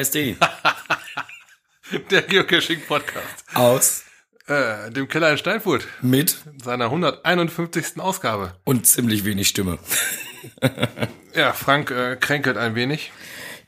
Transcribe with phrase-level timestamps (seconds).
[0.00, 0.36] KSD.
[2.10, 3.44] Der Geocaching-Podcast.
[3.54, 4.04] Aus.
[4.46, 5.86] Äh, dem Keller in Steinfurt.
[6.00, 6.38] Mit.
[6.62, 8.00] Seiner 151.
[8.00, 8.54] Ausgabe.
[8.64, 9.78] Und ziemlich wenig Stimme.
[11.34, 13.12] ja, Frank äh, kränkelt ein wenig.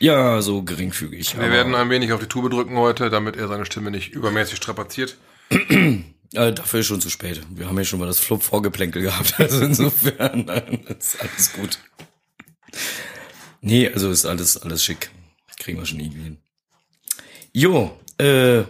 [0.00, 1.38] Ja, so geringfügig.
[1.38, 4.56] Wir werden ein wenig auf die Tube drücken heute, damit er seine Stimme nicht übermäßig
[4.56, 5.16] strapaziert.
[6.34, 7.42] Äh, dafür ist schon zu spät.
[7.50, 9.34] Wir haben ja schon mal das Flop-Vorgeplänkel gehabt.
[9.38, 10.48] Also insofern
[10.98, 11.78] ist alles gut.
[13.60, 15.10] Nee, also ist alles, alles schick.
[15.62, 16.38] Kriegen wir schon irgendwie hin.
[17.52, 18.64] Jo, äh,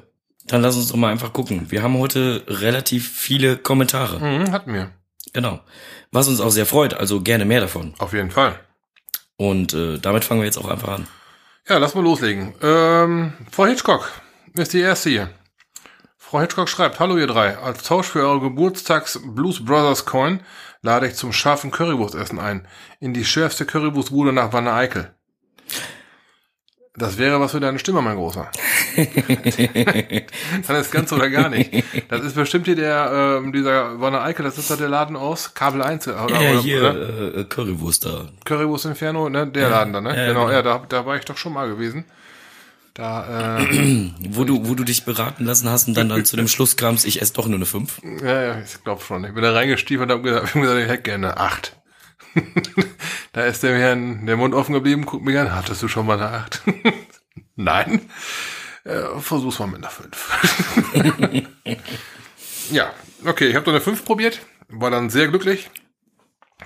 [0.46, 1.70] dann lass uns doch mal einfach gucken.
[1.70, 4.20] Wir haben heute relativ viele Kommentare.
[4.20, 4.92] Mhm, hatten wir.
[5.32, 5.60] Genau.
[6.10, 7.94] Was uns auch sehr freut, also gerne mehr davon.
[7.96, 8.60] Auf jeden Fall.
[9.38, 11.06] Und äh, damit fangen wir jetzt auch einfach an.
[11.66, 12.52] Ja, lass mal loslegen.
[12.60, 14.10] Ähm, Frau Hitchcock
[14.52, 15.30] ist die erste hier.
[16.18, 20.40] Frau Hitchcock schreibt, Hallo ihr drei, als Tausch für eure Geburtstags Blues Brothers Coin
[20.82, 22.68] lade ich zum scharfen Currywurstessen ein.
[23.00, 25.14] In die schärfste Currywurstbude nach Wanne Eickel.
[26.94, 28.50] Das wäre was für deine Stimme, mein Großer.
[30.66, 31.84] Dann ist ganz oder gar nicht.
[32.08, 35.54] Das ist bestimmt hier der, ähm, dieser Wanne Eickel, das ist doch der Laden aus
[35.54, 36.08] Kabel 1.
[36.08, 37.36] Oder, Ja, oder, hier oder?
[37.38, 38.26] äh, Currywurst da.
[38.44, 39.46] Currywurst Inferno, ne?
[39.46, 40.10] Der Laden da, ne?
[40.10, 40.52] ja, genau, genau.
[40.52, 42.04] ja, da, da war ich doch schon mal gewesen.
[42.92, 46.46] Da, äh, Wo du, wo du dich beraten lassen hast und dann, dann zu dem
[46.46, 48.02] Schluss kamst, ich esse doch nur eine 5.
[48.22, 49.24] ja, ja, ich glaube schon.
[49.24, 51.74] Ich bin da reingestiefelt und hab gesagt, hab gesagt, ich hätte gerne acht.
[53.32, 56.18] da ist der Herrn der Mund offen geblieben, guckt mich an, hattest du schon mal
[56.18, 56.62] eine acht?
[57.56, 58.08] Nein.
[58.84, 60.30] Äh, versuch's mal mit einer fünf.
[62.70, 62.92] ja,
[63.24, 65.70] okay, ich habe dann eine fünf probiert, war dann sehr glücklich,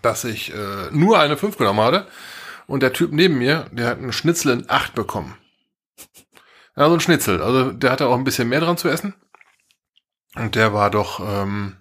[0.03, 2.07] dass ich äh, nur eine fünf genommen hatte.
[2.67, 5.37] Und der Typ neben mir, der hat einen Schnitzel in acht bekommen.
[6.77, 7.43] Ja, so ein Schnitzel.
[7.43, 9.15] Also der hatte auch ein bisschen mehr dran zu essen.
[10.35, 11.77] Und der war doch ähm,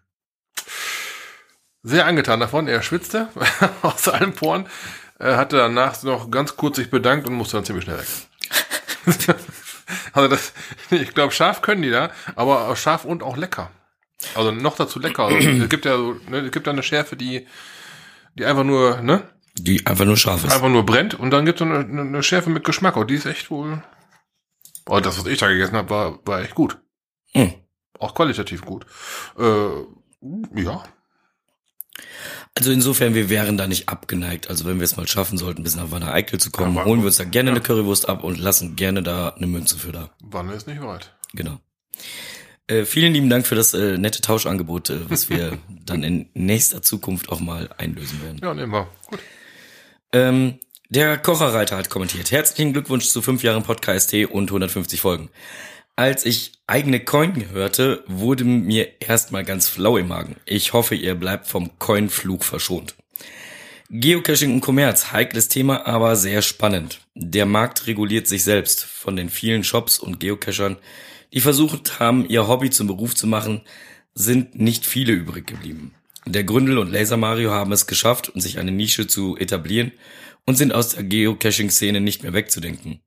[1.86, 2.68] sehr angetan davon.
[2.68, 3.30] Er schwitzte
[3.84, 4.68] aus allen Poren.
[5.20, 8.08] Er hatte danach noch ganz kurz sich bedankt und musste dann ziemlich schnell weg.
[10.14, 10.54] also das,
[10.90, 13.72] ich glaube, scharf können die da, aber scharf und auch lecker.
[14.34, 15.26] Also noch dazu lecker.
[15.26, 17.48] Also, es gibt ja so, ne, es gibt ja eine Schärfe, die,
[18.34, 20.52] die einfach nur, ne, Die einfach nur scharf ist.
[20.52, 22.98] einfach nur brennt und dann gibt es eine, eine Schärfe mit Geschmack.
[22.98, 23.84] Und die ist echt wohl.
[24.88, 26.78] Oh, das, was ich da gegessen habe, war, war echt gut.
[27.34, 27.54] Hm.
[28.00, 28.86] Auch qualitativ gut.
[29.38, 30.84] Äh, ja.
[32.58, 34.50] Also insofern, wir wären da nicht abgeneigt.
[34.50, 37.08] Also wenn wir es mal schaffen sollten, bis nach Wanne Eickel zu kommen, holen wir
[37.08, 40.10] uns da gerne eine Currywurst ab und lassen gerne da eine Münze für da.
[40.22, 41.14] Wanne ist nicht weit.
[41.34, 41.60] Genau.
[42.68, 46.82] Äh, vielen lieben Dank für das äh, nette Tauschangebot, äh, was wir dann in nächster
[46.82, 48.40] Zukunft auch mal einlösen werden.
[48.42, 48.88] Ja, nehmen wir.
[49.08, 49.20] Gut.
[50.14, 52.32] Ähm, der Kocherreiter hat kommentiert.
[52.32, 55.30] Herzlichen Glückwunsch zu fünf Jahren Podcast und 150 Folgen.
[55.98, 60.36] Als ich eigene Coin hörte, wurde mir erstmal ganz flau im Magen.
[60.46, 62.96] Ich hoffe, ihr bleibt vom Coin-Flug verschont.
[63.90, 67.00] Geocaching und Kommerz, heikles Thema, aber sehr spannend.
[67.14, 68.84] Der Markt reguliert sich selbst.
[68.84, 70.76] Von den vielen Shops und Geocachern,
[71.32, 73.62] die versucht haben, ihr Hobby zum Beruf zu machen,
[74.14, 75.94] sind nicht viele übrig geblieben.
[76.26, 79.94] Der Gründel und Laser Mario haben es geschafft, um sich eine Nische zu etablieren
[80.46, 83.00] und sind aus der Geocaching-Szene nicht mehr wegzudenken.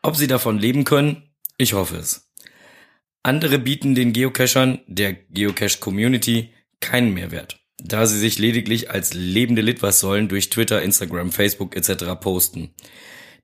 [0.00, 1.28] Ob sie davon leben können?
[1.62, 2.28] Ich hoffe es.
[3.22, 10.28] Andere bieten den Geocachern, der Geocache-Community, keinen Mehrwert, da sie sich lediglich als lebende Litwas-Säulen
[10.28, 12.20] durch Twitter, Instagram, Facebook etc.
[12.20, 12.74] posten.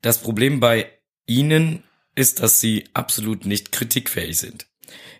[0.02, 0.90] Das Problem bei
[1.26, 1.84] ihnen
[2.16, 4.66] ist, dass sie absolut nicht kritikfähig sind.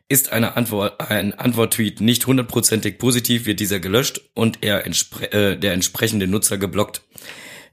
[0.09, 5.72] Ist eine Antwort, ein Antwort-Tweet nicht hundertprozentig positiv, wird dieser gelöscht und er äh, der
[5.72, 7.03] entsprechende Nutzer geblockt.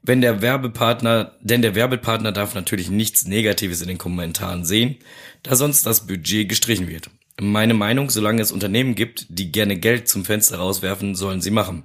[0.06, 4.98] Wenn der Werbepartner, denn der Werbepartner darf natürlich nichts Negatives in den Kommentaren sehen,
[5.42, 7.10] da sonst das Budget gestrichen wird.
[7.40, 11.82] Meine Meinung, solange es Unternehmen gibt, die gerne Geld zum Fenster rauswerfen, sollen sie machen.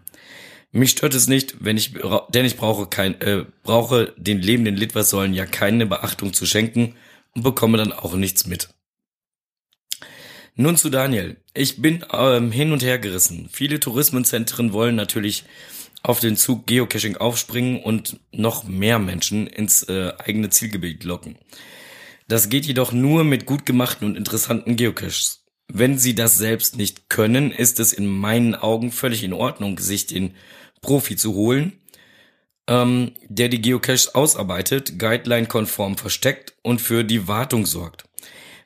[0.72, 1.96] Mich stört es nicht, wenn ich,
[2.30, 6.94] denn ich brauche kein, äh, brauche den lebenden Litwassäulen ja keine Beachtung zu schenken
[7.34, 8.70] und bekomme dann auch nichts mit.
[10.56, 11.38] Nun zu Daniel.
[11.56, 13.50] Ich bin ähm, hin und her gerissen.
[13.52, 15.44] Viele Tourismenzentren wollen natürlich
[16.04, 21.38] auf den Zug Geocaching aufspringen und noch mehr Menschen ins äh, eigene Zielgebiet locken.
[22.28, 25.46] Das geht jedoch nur mit gut gemachten und interessanten Geocaches.
[25.68, 30.06] Wenn sie das selbst nicht können, ist es in meinen Augen völlig in Ordnung, sich
[30.08, 30.34] den
[30.82, 31.74] Profi zu holen,
[32.68, 38.06] ähm, der die Geocaches ausarbeitet, guideline-konform versteckt und für die Wartung sorgt.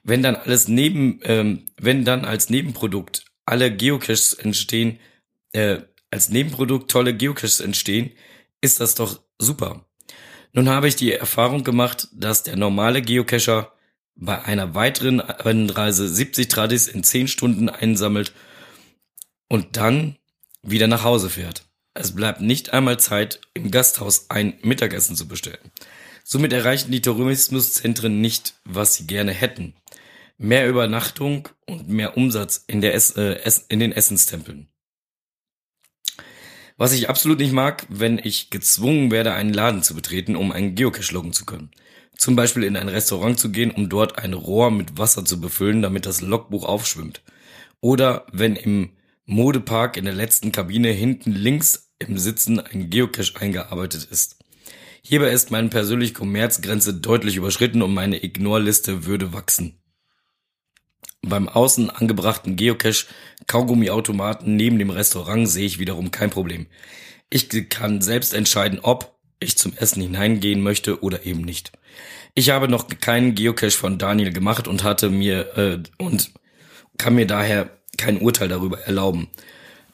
[0.03, 4.99] Wenn dann alles neben, ähm, wenn dann als Nebenprodukt alle Geocaches entstehen,
[5.51, 5.81] äh,
[6.15, 8.11] als Nebenprodukt tolle Geocaches entstehen,
[8.61, 9.85] ist das doch super.
[10.53, 13.73] Nun habe ich die Erfahrung gemacht, dass der normale Geocacher
[14.15, 18.31] bei einer weiteren Reise 70 Tradis in 10 Stunden einsammelt
[19.49, 20.15] und dann
[20.63, 21.65] wieder nach Hause fährt.
[21.93, 25.69] Es bleibt nicht einmal Zeit, im Gasthaus ein Mittagessen zu bestellen.
[26.23, 29.75] Somit erreichen die Tourismuszentren nicht, was sie gerne hätten.
[30.37, 34.69] Mehr Übernachtung und mehr Umsatz in, der Ess, äh, in den Essenstempeln.
[36.77, 40.75] Was ich absolut nicht mag, wenn ich gezwungen werde, einen Laden zu betreten, um einen
[40.75, 41.71] Geocache loggen zu können.
[42.17, 45.81] Zum Beispiel in ein Restaurant zu gehen, um dort ein Rohr mit Wasser zu befüllen,
[45.81, 47.21] damit das Logbuch aufschwimmt.
[47.79, 48.91] Oder wenn im
[49.25, 54.37] Modepark in der letzten Kabine hinten links im Sitzen ein Geocache eingearbeitet ist.
[55.01, 59.79] Hierbei ist meine persönliche Kommerzgrenze deutlich überschritten und meine Ignore-Liste würde wachsen.
[61.27, 63.07] Beim außen angebrachten Geocache
[63.47, 66.67] Kaugummiautomaten neben dem Restaurant sehe ich wiederum kein Problem.
[67.29, 71.71] Ich kann selbst entscheiden, ob ich zum Essen hineingehen möchte oder eben nicht.
[72.35, 76.31] Ich habe noch keinen Geocache von Daniel gemacht und hatte mir äh, und
[76.97, 79.29] kann mir daher kein Urteil darüber erlauben.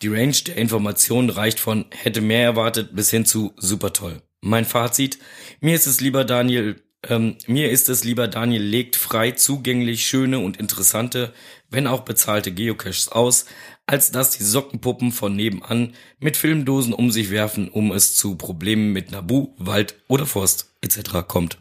[0.01, 4.21] Die Range der Informationen reicht von hätte mehr erwartet bis hin zu super toll.
[4.41, 5.19] Mein Fazit,
[5.59, 10.39] mir ist es lieber Daniel ähm, mir ist es lieber, Daniel legt frei zugänglich schöne
[10.39, 11.33] und interessante,
[11.69, 13.45] wenn auch bezahlte Geocaches aus,
[13.87, 18.91] als dass die Sockenpuppen von nebenan mit Filmdosen um sich werfen, um es zu Problemen
[18.91, 21.27] mit Nabu, Wald oder Forst etc.
[21.27, 21.57] kommt.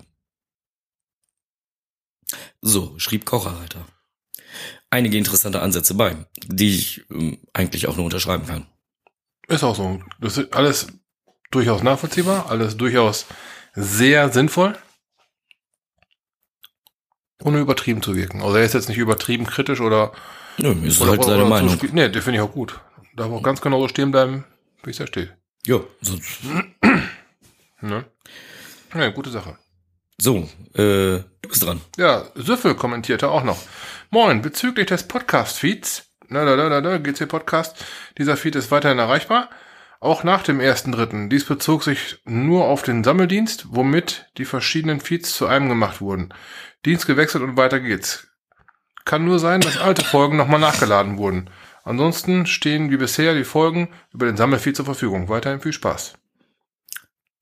[2.61, 3.87] So, schrieb Kocherreiter.
[4.91, 6.17] Einige interessante Ansätze bei,
[6.47, 8.67] die ich ähm, eigentlich auch nur unterschreiben kann.
[9.49, 10.01] Ist auch so.
[10.21, 10.89] Das ist alles
[11.51, 13.27] durchaus nachvollziehbar, alles durchaus
[13.75, 14.77] sehr sinnvoll
[17.45, 18.43] ohne übertrieben zu wirken.
[18.43, 20.13] Also er ist jetzt nicht übertrieben kritisch oder.
[20.59, 21.79] Nö, ist oder, halt seine Meinung.
[21.93, 22.81] Nee, den finde ich auch gut.
[23.17, 24.45] Darf auch ganz genau so stehen bleiben,
[24.85, 25.35] wie es da steht.
[25.67, 26.41] Ja, sonst.
[27.81, 28.05] ne?
[28.95, 29.57] Ja, gute Sache.
[30.21, 31.81] So, äh, du bist dran.
[31.97, 33.59] Ja, Süffel kommentierte auch noch.
[34.11, 37.85] Moin, bezüglich des Podcast-Feeds, na, da, da, da, da, GC Podcast,
[38.19, 39.49] dieser Feed ist weiterhin erreichbar.
[40.01, 41.29] Auch nach dem ersten Dritten.
[41.29, 46.33] Dies bezog sich nur auf den Sammeldienst, womit die verschiedenen Feeds zu einem gemacht wurden.
[46.87, 48.27] Dienst gewechselt und weiter geht's.
[49.05, 51.51] Kann nur sein, dass alte Folgen nochmal nachgeladen wurden.
[51.85, 55.29] Ansonsten stehen wie bisher die Folgen über den Sammelfeed zur Verfügung.
[55.29, 56.15] Weiterhin viel Spaß.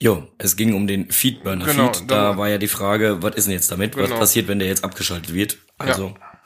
[0.00, 1.76] Jo, es ging um den Feedburner-Feed.
[1.76, 3.94] Genau, da war ja die Frage, was ist denn jetzt damit?
[3.94, 4.10] Genau.
[4.10, 5.58] Was passiert, wenn der jetzt abgeschaltet wird?
[5.76, 6.38] Also, ja.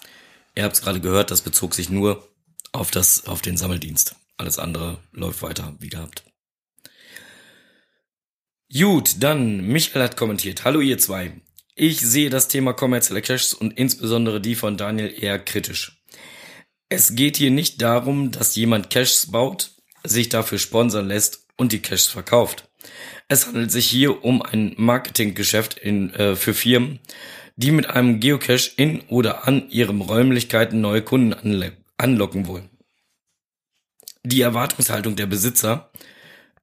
[0.55, 2.27] ihr habt es gerade gehört, das bezog sich nur
[2.73, 4.17] auf das, auf den Sammeldienst.
[4.37, 6.25] Alles andere läuft weiter, wie gehabt.
[8.73, 10.65] Gut, dann Michael hat kommentiert.
[10.65, 11.43] Hallo ihr zwei.
[11.75, 16.03] Ich sehe das Thema kommerzielle Caches und insbesondere die von Daniel eher kritisch.
[16.89, 19.71] Es geht hier nicht darum, dass jemand Caches baut,
[20.05, 22.71] sich dafür sponsern lässt und die Caches verkauft.
[23.29, 27.01] Es handelt sich hier um ein Marketinggeschäft in, äh, für Firmen,
[27.57, 31.35] die mit einem Geocache in oder an ihren Räumlichkeiten neue Kunden
[31.97, 32.69] anlocken wollen.
[34.25, 35.91] Die Erwartungshaltung der Besitzer,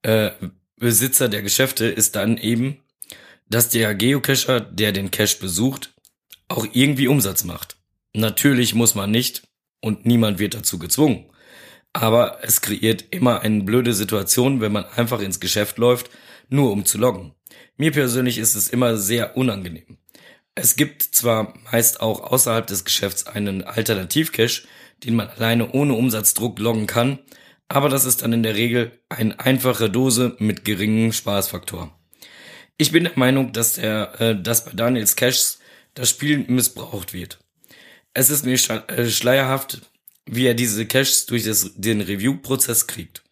[0.01, 0.31] äh,
[0.77, 2.79] Besitzer der Geschäfte ist dann eben,
[3.49, 5.93] dass der Geocacher, der den Cache besucht,
[6.47, 7.75] auch irgendwie Umsatz macht.
[8.13, 9.43] Natürlich muss man nicht
[9.81, 11.25] und niemand wird dazu gezwungen.
[11.91, 16.09] Aber es kreiert immer eine blöde Situation, wenn man einfach ins Geschäft läuft,
[16.47, 17.33] nur um zu loggen.
[17.75, 19.97] Mir persönlich ist es immer sehr unangenehm.
[20.55, 24.63] Es gibt zwar meist auch außerhalb des Geschäfts einen Alternativcache,
[25.03, 27.19] den man alleine ohne Umsatzdruck loggen kann,
[27.69, 31.95] aber das ist dann in der Regel eine einfache Dose mit geringem Spaßfaktor.
[32.77, 35.59] Ich bin der Meinung, dass der, äh, dass bei Daniels Caches
[35.93, 37.39] das Spiel missbraucht wird.
[38.13, 38.57] Es ist mir
[38.87, 39.81] äh, schleierhaft,
[40.25, 43.23] wie er diese Caches durch das, den Review-Prozess kriegt.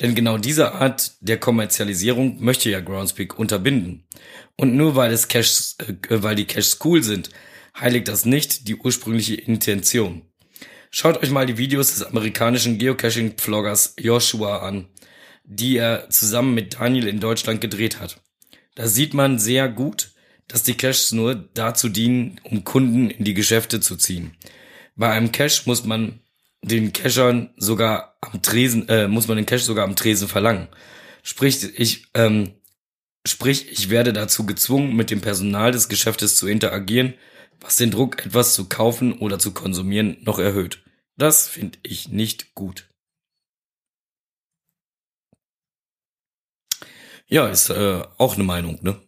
[0.00, 4.04] Denn genau diese Art der Kommerzialisierung möchte ja Groundspeak unterbinden.
[4.56, 7.30] Und nur weil es Caches, äh, weil die Caches cool sind,
[7.78, 10.22] heiligt das nicht die ursprüngliche Intention.
[10.96, 14.86] Schaut euch mal die Videos des amerikanischen Geocaching-Vloggers Joshua an,
[15.42, 18.20] die er zusammen mit Daniel in Deutschland gedreht hat.
[18.76, 20.12] Da sieht man sehr gut,
[20.46, 24.36] dass die Caches nur dazu dienen, um Kunden in die Geschäfte zu ziehen.
[24.94, 26.20] Bei einem Cache muss man
[26.62, 30.68] den Cachern sogar am Tresen, äh, muss man den Cache sogar am Tresen verlangen.
[31.24, 32.52] Sprich, ich, ähm,
[33.26, 37.14] sprich, ich werde dazu gezwungen, mit dem Personal des Geschäftes zu interagieren,
[37.60, 40.83] was den Druck, etwas zu kaufen oder zu konsumieren, noch erhöht.
[41.16, 42.88] Das finde ich nicht gut.
[47.26, 49.00] Ja, ist äh, auch eine Meinung, ne?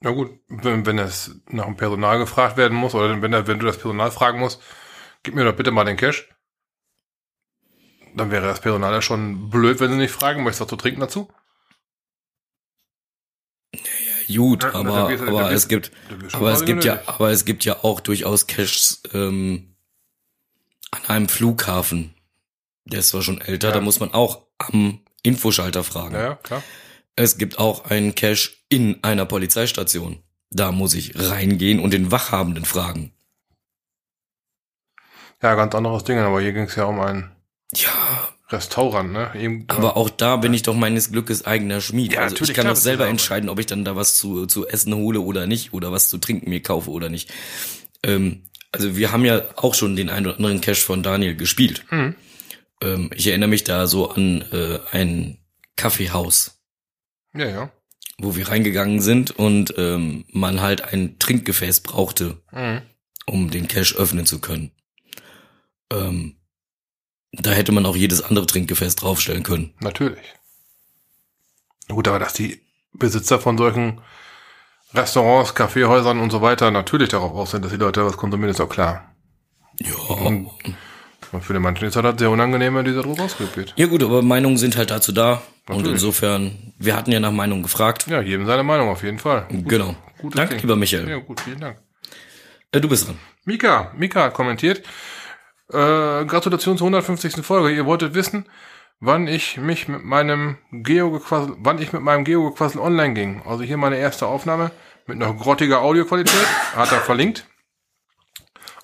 [0.00, 3.66] Na gut, wenn, wenn es nach dem Personal gefragt werden muss oder wenn, wenn du
[3.66, 4.62] das Personal fragen musst,
[5.22, 6.28] gib mir doch bitte mal den Cash.
[8.14, 10.76] Dann wäre das Personal ja schon blöd, wenn sie nicht fragen, möchtest du was zu
[10.76, 11.28] trinken dazu?
[14.26, 15.92] Ja, gut, ja, aber, aber es gibt,
[16.32, 19.75] aber es gibt ja, aber es gibt ja auch durchaus Caches ähm,
[20.96, 22.14] an einem Flughafen.
[22.84, 23.74] Der ist zwar schon älter, ja.
[23.74, 26.14] da muss man auch am Infoschalter fragen.
[26.14, 26.62] Ja, klar.
[27.16, 30.20] Es gibt auch einen Cache in einer Polizeistation.
[30.50, 33.12] Da muss ich reingehen und den Wachhabenden fragen.
[35.42, 37.30] Ja, ganz anderes Ding, aber hier ging es ja um ein
[37.74, 39.32] Ja, Restaurant, ne?
[39.34, 42.12] Eben, aber auch da bin ich doch meines Glückes eigener Schmied.
[42.12, 44.94] Ja, also ich kann doch selber entscheiden, ob ich dann da was zu, zu essen
[44.94, 47.32] hole oder nicht oder was zu trinken mir kaufe oder nicht.
[48.04, 48.42] Ähm,
[48.76, 51.84] also wir haben ja auch schon den einen oder anderen Cash von Daniel gespielt.
[51.90, 52.14] Mhm.
[52.82, 55.38] Ähm, ich erinnere mich da so an äh, ein
[55.76, 56.60] Kaffeehaus,
[57.34, 57.72] ja, ja.
[58.18, 62.82] wo wir reingegangen sind und ähm, man halt ein Trinkgefäß brauchte, Mhm.
[63.24, 64.72] um den Cash öffnen zu können.
[65.90, 66.36] Ähm,
[67.32, 69.72] da hätte man auch jedes andere Trinkgefäß draufstellen können.
[69.80, 70.34] Natürlich.
[71.88, 72.60] Gut, aber dass die
[72.92, 74.00] Besitzer von solchen
[74.94, 78.60] Restaurants, Kaffeehäusern und so weiter natürlich darauf aus sind, dass die Leute was konsumieren, ist
[78.60, 79.14] auch klar.
[79.80, 80.50] Ja, Und
[81.42, 83.74] für den manchen ist das halt sehr unangenehm, wenn dieser Druck ausgeübt wird.
[83.76, 85.42] Ja gut, aber Meinungen sind halt dazu da.
[85.68, 85.94] Und Natürlich.
[85.94, 88.06] insofern, wir hatten ja nach Meinung gefragt.
[88.08, 89.46] Ja, jedem seine Meinung auf jeden Fall.
[89.50, 89.96] genau.
[90.20, 90.62] gutes Danke, Ding.
[90.62, 91.08] lieber Michael.
[91.08, 91.78] Ja, gut, vielen Dank.
[92.72, 93.18] Äh, du bist dran.
[93.44, 94.78] Mika, Mika hat kommentiert.
[95.72, 97.44] Äh, Gratulation zur 150.
[97.44, 97.74] Folge.
[97.74, 98.46] Ihr wolltet wissen,
[99.00, 103.42] wann ich mich mit meinem Geo-Gequassel, wann ich mit meinem Geo-Gequassel online ging.
[103.46, 104.70] Also hier meine erste Aufnahme
[105.06, 106.46] mit noch grottiger Audioqualität.
[106.74, 107.46] Hat er verlinkt.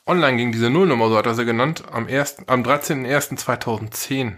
[0.07, 4.37] Online ging diese Nullnummer, so hat er sie genannt, am, 1., am 13.01.2010.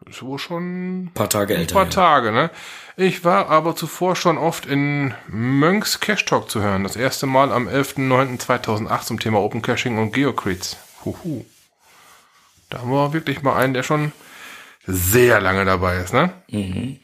[0.00, 1.74] Das ist wohl schon Ein paar Tage ein älter.
[1.74, 1.90] paar ja.
[1.90, 2.50] Tage, ne?
[2.96, 6.82] Ich war aber zuvor schon oft in Mönks Cash Talk zu hören.
[6.82, 10.76] Das erste Mal am 11.09.2008 zum Thema Open Caching und Geocreeds.
[11.04, 11.44] Huhu.
[12.74, 14.10] Da haben wir wirklich mal einen, der schon
[14.84, 16.32] sehr lange dabei ist, ne?
[16.50, 16.98] Mhm.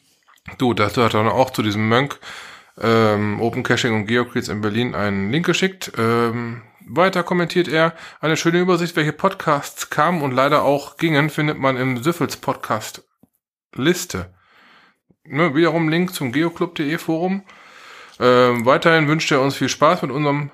[0.58, 2.18] Du, dazu hat er dann auch zu diesem Mönk
[2.80, 5.92] ähm, Open Caching und Geocreeds in Berlin einen Link geschickt.
[5.96, 11.56] Ähm, weiter kommentiert er, eine schöne Übersicht, welche Podcasts kamen und leider auch gingen, findet
[11.56, 13.04] man im Süffels Podcast
[13.72, 14.34] Liste.
[15.22, 17.44] Ne, wiederum Link zum geoclub.de Forum.
[18.18, 20.50] Ähm, weiterhin wünscht er uns viel Spaß mit unserem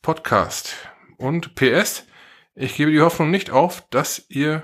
[0.00, 0.74] Podcast.
[1.18, 2.06] Und PS,
[2.54, 4.62] ich gebe die Hoffnung nicht auf, dass ihr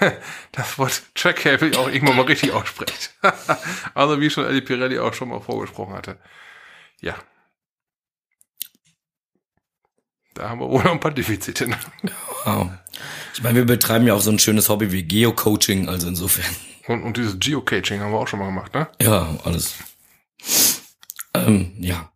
[0.52, 3.14] das Wort Trackcable auch irgendwann mal richtig aussprecht.
[3.94, 6.18] also wie schon Eddie Pirelli auch schon mal vorgesprochen hatte.
[7.00, 7.14] Ja.
[10.34, 11.66] Da haben wir wohl noch ein paar Defizite.
[11.66, 11.78] ne?
[12.44, 12.70] Wow.
[13.32, 16.54] Ich meine, wir betreiben ja auch so ein schönes Hobby wie Geocoaching, also insofern.
[16.86, 18.88] Und, und dieses Geocaching haben wir auch schon mal gemacht, ne?
[19.00, 19.74] Ja, alles.
[21.32, 22.12] Ähm, ja.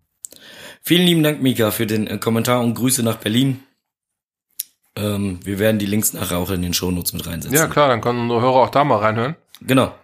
[0.83, 3.62] Vielen lieben Dank, Mika, für den äh, Kommentar und Grüße nach Berlin.
[5.00, 7.57] Ähm, wir werden die Links nachher auch in den Shownotes mit reinsetzen.
[7.57, 9.37] Ja, klar, dann können unsere Hörer auch da mal reinhören.
[9.62, 9.95] Genau.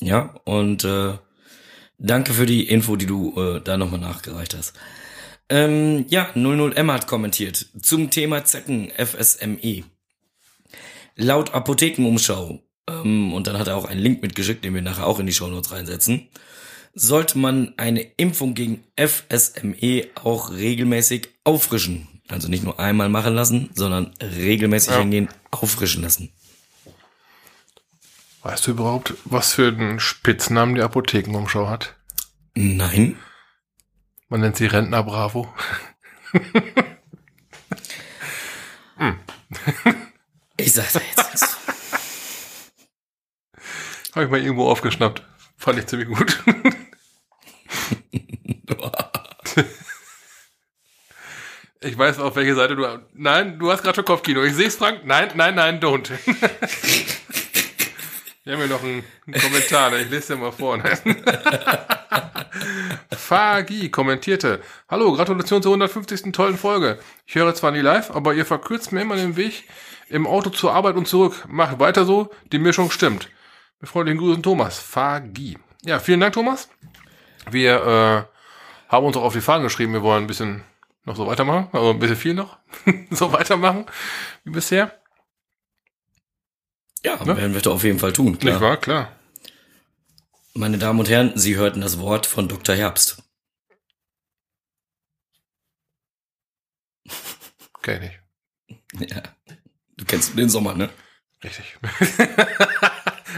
[0.00, 1.14] Ja, und äh,
[1.98, 4.74] danke für die Info, die du äh, da nochmal nachgereicht hast.
[5.48, 9.84] Ähm, ja, 00M hat kommentiert zum Thema Zecken FSME.
[11.16, 15.18] Laut Apothekenumschau, ähm, und dann hat er auch einen Link mitgeschickt, den wir nachher auch
[15.18, 16.28] in die Shownotes reinsetzen,
[16.94, 22.08] sollte man eine Impfung gegen FSME auch regelmäßig auffrischen.
[22.28, 24.98] Also nicht nur einmal machen lassen, sondern regelmäßig Ja.
[25.00, 26.32] hingehen, auffrischen lassen.
[28.42, 31.96] Weißt du überhaupt, was für einen Spitznamen die Apothekenumschau hat?
[32.54, 33.16] Nein.
[34.28, 35.52] Man nennt sie Rentner Bravo.
[40.56, 41.16] Ich sag's jetzt.
[41.18, 41.56] nichts.
[44.14, 45.22] Habe ich mal irgendwo aufgeschnappt.
[45.56, 46.42] Fand ich ziemlich gut.
[51.84, 52.86] Ich weiß, auf welche Seite du.
[53.12, 54.42] Nein, du hast gerade schon Kopfkino.
[54.42, 55.00] Ich sehe es, Frank.
[55.04, 56.10] Nein, nein, nein, don't.
[58.44, 60.02] Wir haben hier noch einen, einen Kommentar, ne?
[60.02, 60.76] ich lese dir mal vor.
[60.76, 60.84] Ne?
[63.16, 64.60] Fagi kommentierte.
[64.88, 66.32] Hallo, Gratulation zur 150.
[66.32, 66.98] tollen Folge.
[67.24, 69.64] Ich höre zwar nie live, aber ihr verkürzt mir immer den Weg
[70.08, 71.44] im Auto zur Arbeit und zurück.
[71.48, 73.30] Macht weiter so, die Mischung stimmt.
[73.80, 74.78] Mit freundlichen Grüßen, Thomas.
[74.78, 75.56] Fagi.
[75.82, 76.68] Ja, vielen Dank, Thomas.
[77.50, 80.64] Wir äh, haben uns auch auf die Fahnen geschrieben, wir wollen ein bisschen
[81.04, 82.58] noch so weitermachen, also ein bisschen viel noch,
[83.10, 83.86] so weitermachen
[84.44, 85.00] wie bisher.
[87.04, 87.36] Ja, Ne?
[87.36, 88.32] werden wir doch auf jeden Fall tun.
[88.32, 88.60] Nicht Klar.
[88.60, 88.76] wahr?
[88.78, 89.12] Klar.
[90.54, 92.74] Meine Damen und Herren, Sie hörten das Wort von Dr.
[92.74, 93.22] Herbst.
[97.82, 98.20] Kenn ich.
[99.10, 99.22] Ja.
[99.96, 100.88] Du kennst den Sommer, ne?
[101.42, 101.76] Richtig.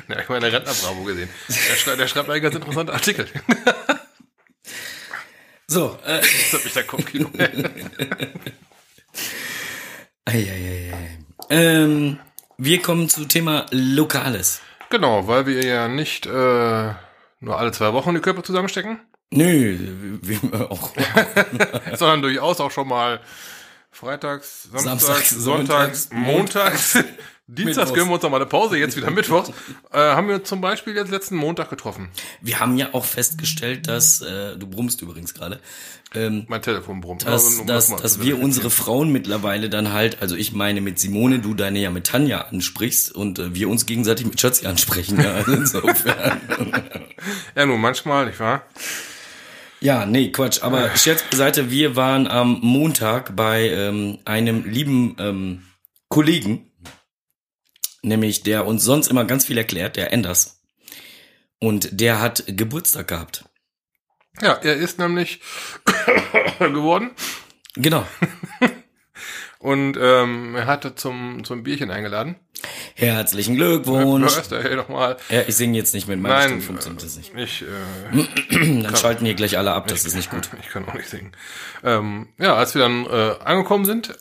[0.06, 1.30] Na, ich meine, der Rentner Bravo gesehen.
[1.48, 3.26] Der schreibt, der schreibt einen ganz interessanten Artikel.
[5.68, 7.28] So, äh, hat mich der Kopfkino.
[10.24, 11.18] Eieiei.
[11.50, 12.18] Ähm,
[12.56, 14.60] wir kommen zu Thema Lokales.
[14.90, 16.30] genau, weil wir ja nicht äh,
[17.40, 19.00] nur alle zwei Wochen die Körper zusammenstecken,
[19.32, 19.76] Nö,
[20.22, 20.92] wir, wir auch.
[21.96, 23.20] sondern durchaus auch schon mal
[23.90, 26.98] freitags, samstags, Samstags, sonntags, sonntags, montags
[27.48, 29.52] Dienstags gönnen wir uns noch mal eine Pause, jetzt wieder Mittwochs.
[29.92, 32.08] Äh, haben wir zum Beispiel jetzt letzten Montag getroffen.
[32.42, 35.60] Wir haben ja auch festgestellt, dass, äh, du brummst übrigens gerade,
[36.14, 37.24] ähm, Mein Telefon brummt.
[37.24, 41.38] dass, Also, dass, dass wir unsere Frauen mittlerweile dann halt, also ich meine mit Simone,
[41.38, 45.20] du deine ja mit Tanja ansprichst und äh, wir uns gegenseitig mit Schatzi ansprechen.
[45.22, 46.40] Ja, also insofern.
[47.56, 48.66] Ja, nur manchmal, nicht wahr?
[49.80, 50.62] ja, nee, Quatsch.
[50.62, 55.62] Aber Scherz beiseite, wir waren am Montag bei ähm, einem lieben ähm,
[56.08, 56.65] Kollegen,
[58.06, 60.62] nämlich der uns sonst immer ganz viel erklärt, der Enders.
[61.58, 63.44] Und der hat Geburtstag gehabt.
[64.40, 65.40] Ja, er ist nämlich
[66.58, 67.10] geworden
[67.76, 68.06] Genau.
[69.58, 72.36] und ähm, er hatte zum, zum Bierchen eingeladen.
[72.94, 74.32] Herzlichen Glückwunsch.
[74.50, 75.18] Hey, nochmal?
[75.28, 77.34] Ja, ich singe jetzt nicht mit meiner Nein, Stimme, funktioniert das nicht.
[77.36, 80.48] Ich, äh, Dann schalten hier gleich alle ab, das ist nicht gut.
[80.62, 81.32] Ich kann auch nicht singen.
[81.84, 84.18] Ähm, ja, als wir dann äh, angekommen sind,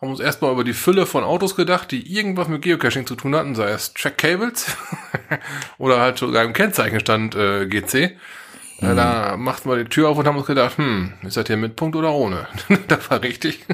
[0.00, 3.34] haben uns erstmal über die Fülle von Autos gedacht, die irgendwas mit Geocaching zu tun
[3.34, 4.76] hatten, sei es Track Cables
[5.78, 7.94] oder halt sogar im Kennzeichen stand äh, GC.
[7.94, 8.16] Äh,
[8.80, 11.76] Da machten wir die Tür auf und haben uns gedacht, hm, ist das hier mit
[11.76, 12.46] Punkt oder ohne?
[12.88, 13.64] das war richtig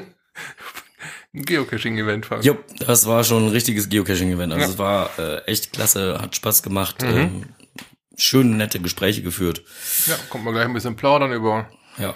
[1.34, 2.26] ein Geocaching-Event.
[2.26, 2.44] fast.
[2.44, 4.52] Jo, das war schon ein richtiges Geocaching-Event.
[4.52, 4.70] Also Ja.
[4.70, 7.46] es war äh, echt klasse, hat Spaß gemacht, ähm,
[8.16, 9.62] schöne, nette Gespräche geführt.
[10.06, 12.14] Ja, kommt mal gleich ein bisschen plaudern über Ja.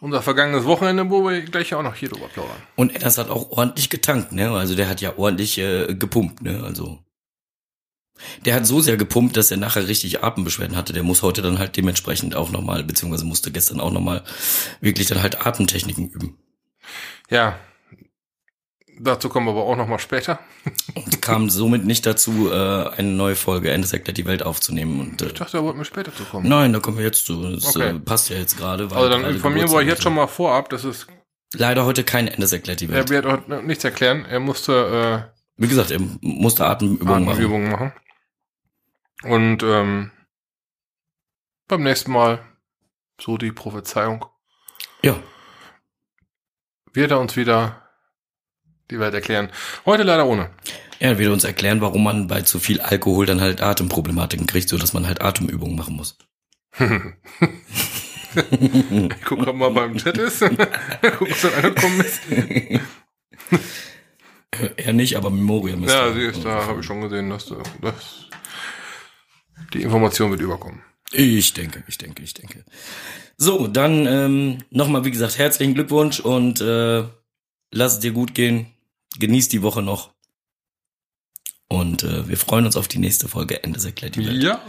[0.00, 2.56] Unser vergangenes Wochenende, wo wir gleich auch noch hier drüber plaudern.
[2.76, 4.50] Und Edders hat auch ordentlich getankt, ne?
[4.50, 6.62] Also der hat ja ordentlich äh, gepumpt, ne?
[6.62, 6.98] Also
[8.44, 10.92] der hat so sehr gepumpt, dass er nachher richtig Atembeschwerden hatte.
[10.92, 14.22] Der muss heute dann halt dementsprechend auch nochmal, beziehungsweise musste gestern auch nochmal
[14.80, 16.38] wirklich dann halt Atemtechniken üben.
[17.28, 17.58] Ja,
[18.98, 20.38] dazu kommen wir aber auch noch mal später.
[20.94, 25.00] Und kam somit nicht dazu, äh, eine neue Folge Endes erklärt die Welt aufzunehmen.
[25.00, 26.48] Und äh, Ich dachte, da wollten wir später zu kommen.
[26.48, 27.50] nein, da kommen wir jetzt zu.
[27.54, 27.90] Das Okay.
[27.96, 28.84] äh, passt ja jetzt gerade.
[28.84, 31.06] Also dann informieren wir euch jetzt schon mal vorab, dass es,
[31.54, 33.08] Leider heute kein Endes erklärt die er Welt.
[33.10, 34.24] wird auch nichts erklären.
[34.24, 37.28] Er musste Wie gesagt, er musste äh, Atemübungen machen.
[37.28, 37.92] Atemübungen machen.
[39.22, 40.10] Und ähm,
[41.68, 42.40] beim nächsten Mal,
[43.20, 44.26] so die Prophezeiung,
[45.02, 45.16] Ja.
[46.92, 47.85] wird er uns wieder
[48.90, 49.50] die Welt erklären.
[49.84, 50.50] Heute leider ohne.
[50.98, 54.78] Er wird uns erklären, warum man bei zu viel Alkohol dann halt Atemproblematiken kriegt, so
[54.78, 56.16] dass man halt Atemübungen machen muss.
[58.36, 60.40] Ich gerade mal beim Chat ist.
[61.18, 62.20] Guck, was da angekommen ist.
[64.76, 66.12] er nicht, aber Memoriam ist Ja, da.
[66.12, 67.46] sie ist da, habe ich schon gesehen, dass
[67.80, 68.26] dass
[69.72, 70.82] die Information wird überkommen.
[71.12, 72.64] Ich denke, ich denke, ich denke.
[73.38, 77.04] So, dann ähm, nochmal, wie gesagt, herzlichen Glückwunsch und äh,
[77.70, 78.66] lass es dir gut gehen.
[79.18, 80.12] Genieß die Woche noch.
[81.68, 84.42] Und äh, wir freuen uns auf die nächste Folge Ende erklärt die Welt.
[84.42, 84.62] Ja.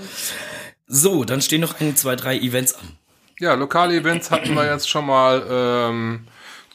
[0.87, 2.97] So, dann stehen noch ein, zwei, drei Events an.
[3.39, 6.27] Ja, lokale Events hatten wir jetzt schon mal ähm,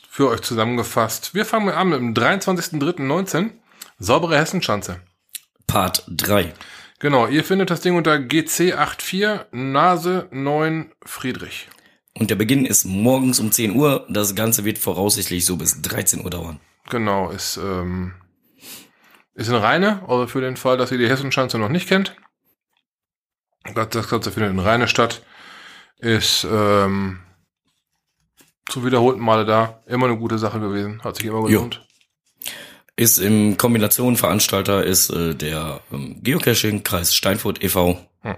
[0.09, 1.35] für euch zusammengefasst.
[1.35, 3.51] Wir fangen an mit dem 23.03.19.
[3.99, 5.01] Saubere Hessenschanze.
[5.67, 6.53] Part 3.
[7.01, 11.69] Genau, ihr findet das Ding unter GC84 Nase 9 Friedrich.
[12.15, 14.07] Und der Beginn ist morgens um 10 Uhr.
[14.09, 16.61] Das Ganze wird voraussichtlich so bis 13 Uhr dauern.
[16.93, 18.13] Genau, ist, ähm,
[19.33, 22.15] ist in Rheine, also für den Fall, dass ihr die Hessenschanze noch nicht kennt.
[23.75, 25.23] Das das Ganze findet in Rheine statt.
[25.97, 27.21] Ist ähm,
[28.69, 29.81] zu wiederholten Male da.
[29.87, 31.03] Immer eine gute Sache gewesen.
[31.03, 31.83] Hat sich immer gelohnt.
[32.95, 38.07] Ist im Kombination Veranstalter ist äh, der ähm, Geocaching Kreis Steinfurt e.V.
[38.21, 38.37] Hm.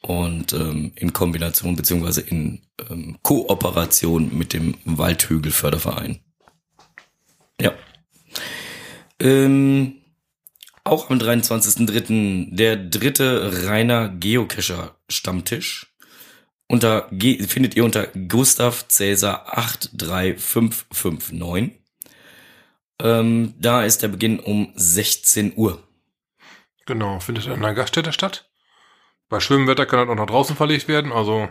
[0.00, 6.18] Und ähm, in Kombination beziehungsweise in ähm, Kooperation mit dem Waldhügel Förderverein.
[7.60, 7.72] Ja.
[9.20, 10.00] Ähm,
[10.84, 12.56] auch am 23.03.
[12.56, 15.94] der dritte reiner Geocacher Stammtisch.
[16.66, 21.78] Unter findet ihr unter Gustav Cäsar 83559.
[23.02, 25.82] Ähm, da ist der Beginn um 16 Uhr.
[26.86, 28.50] Genau, findet in einer Gaststätte statt.
[29.28, 31.12] Bei schönem Wetter kann das auch nach draußen verlegt werden.
[31.12, 31.48] Also,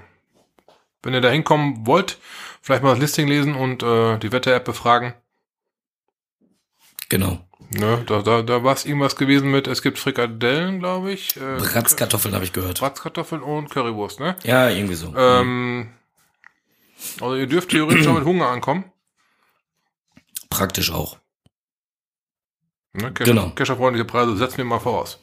[1.02, 2.18] wenn ihr da hinkommen wollt,
[2.62, 5.14] vielleicht mal das Listing lesen und äh, die Wetter-App befragen.
[7.10, 7.46] Genau.
[7.72, 11.36] Ne, da da, da war es irgendwas gewesen mit, es gibt Frikadellen, glaube ich.
[11.38, 12.80] Äh, Bratzkartoffeln habe ich gehört.
[12.80, 14.36] Bratzkartoffeln und Currywurst, ne?
[14.44, 15.14] Ja, irgendwie so.
[15.16, 15.94] Ähm,
[17.22, 18.86] also ihr dürft theoretisch auch mit Hunger ankommen.
[20.50, 21.18] Praktisch auch.
[22.94, 23.14] Ne?
[23.14, 23.50] Kescher, Genau.
[23.52, 25.20] Kescherfreundliche Preise setzen wir mal voraus.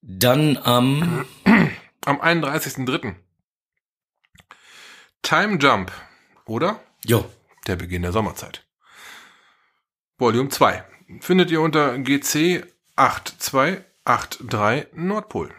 [0.00, 1.26] Dann am,
[2.06, 3.14] Am 31.03.
[5.22, 5.90] Time Jump,
[6.44, 6.80] oder?
[7.04, 7.24] jo,
[7.66, 8.63] Der Beginn der Sommerzeit.
[10.18, 10.84] Volume 2.
[11.20, 12.64] Findet ihr unter GC
[12.96, 15.50] 8283 Nordpol.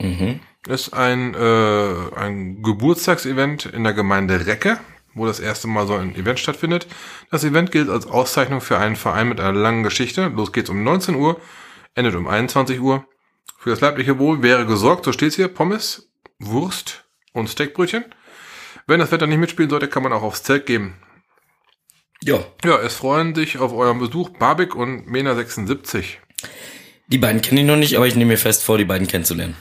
[0.00, 0.40] Mhm.
[0.66, 4.78] Ist ein, äh, ein Geburtstagsevent in der Gemeinde Recke,
[5.14, 6.86] wo das erste Mal so ein Event stattfindet.
[7.30, 10.28] Das Event gilt als Auszeichnung für einen Verein mit einer langen Geschichte.
[10.28, 11.40] Los geht's um 19 Uhr,
[11.94, 13.04] endet um 21 Uhr.
[13.58, 18.04] Für das leibliche Wohl wäre gesorgt, so steht's hier, Pommes, Wurst und Steakbrötchen.
[18.86, 20.94] Wenn das Wetter nicht mitspielen sollte, kann man auch aufs Zelt geben.
[22.22, 26.04] Ja, Ja, es freuen sich auf euren Besuch Barbik und Mena76.
[27.08, 29.56] die beiden kenne ich noch nicht, aber ich nehme mir fest vor, die beiden kennenzulernen.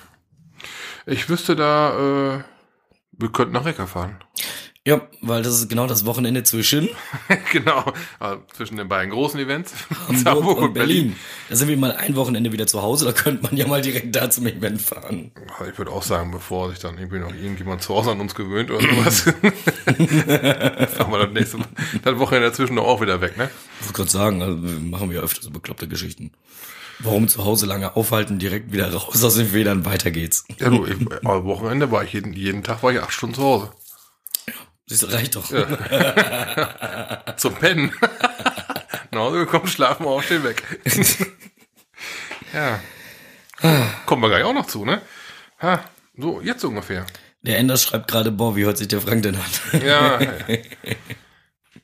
[1.10, 2.44] Ich wüsste da, äh,
[3.14, 4.18] wir könnten nach Recke fahren.
[4.86, 6.90] Ja, weil das ist genau das Wochenende zwischen
[7.54, 9.74] genau, also zwischen den beiden großen Events.
[10.26, 11.16] Hamburg und Berlin.
[11.50, 14.14] Da sind wir mal ein Wochenende wieder zu Hause, da könnte man ja mal direkt
[14.16, 15.32] da zum Event fahren.
[15.70, 18.70] Ich würde auch sagen, bevor sich dann irgendwie noch irgendjemand zu Hause an uns gewöhnt
[18.70, 19.22] oder sowas.
[19.22, 21.68] Fahren wir das nächste Mal,
[22.04, 23.50] das Wochenende dazwischen doch auch wieder weg, ne?
[23.80, 26.32] Ich wollte gerade sagen, also machen wir öfter so bekloppte Geschichten.
[27.00, 30.46] Warum zu Hause lange aufhalten, direkt wieder raus aus den Federn, weiter geht's.
[30.60, 33.44] Ja, du, ich, am Wochenende war ich jeden, jeden Tag war ich acht Stunden zu
[33.44, 33.72] Hause.
[34.90, 35.46] Das reicht doch.
[37.38, 37.92] Zum Pennen.
[39.12, 40.64] Nach Hause gekommen, schlafen, aufstehen, weg.
[42.54, 42.80] ja.
[44.06, 45.02] Kommen wir gleich auch noch zu, ne?
[45.62, 45.84] Ha,
[46.16, 47.06] so, jetzt ungefähr.
[47.42, 49.82] Der Enders schreibt gerade, boah, wie hört sich der Frank denn an?
[49.86, 50.20] Ja.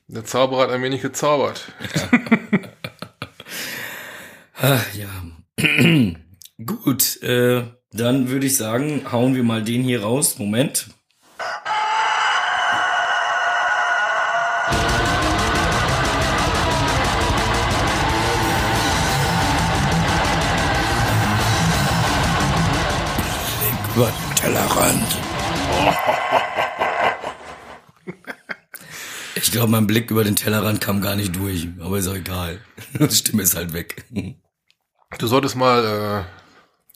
[0.06, 1.72] Der Zauberer hat ein wenig gezaubert.
[4.56, 5.08] Ah, ja.
[6.64, 10.38] Gut, äh, dann würde ich sagen, hauen wir mal den hier raus.
[10.38, 10.88] Moment.
[23.96, 25.18] Über den Tellerrand.
[29.36, 32.60] Ich glaube, mein Blick über den Tellerrand kam gar nicht durch, aber ist auch egal.
[32.98, 34.04] Die Stimme ist halt weg.
[35.18, 36.26] Du solltest mal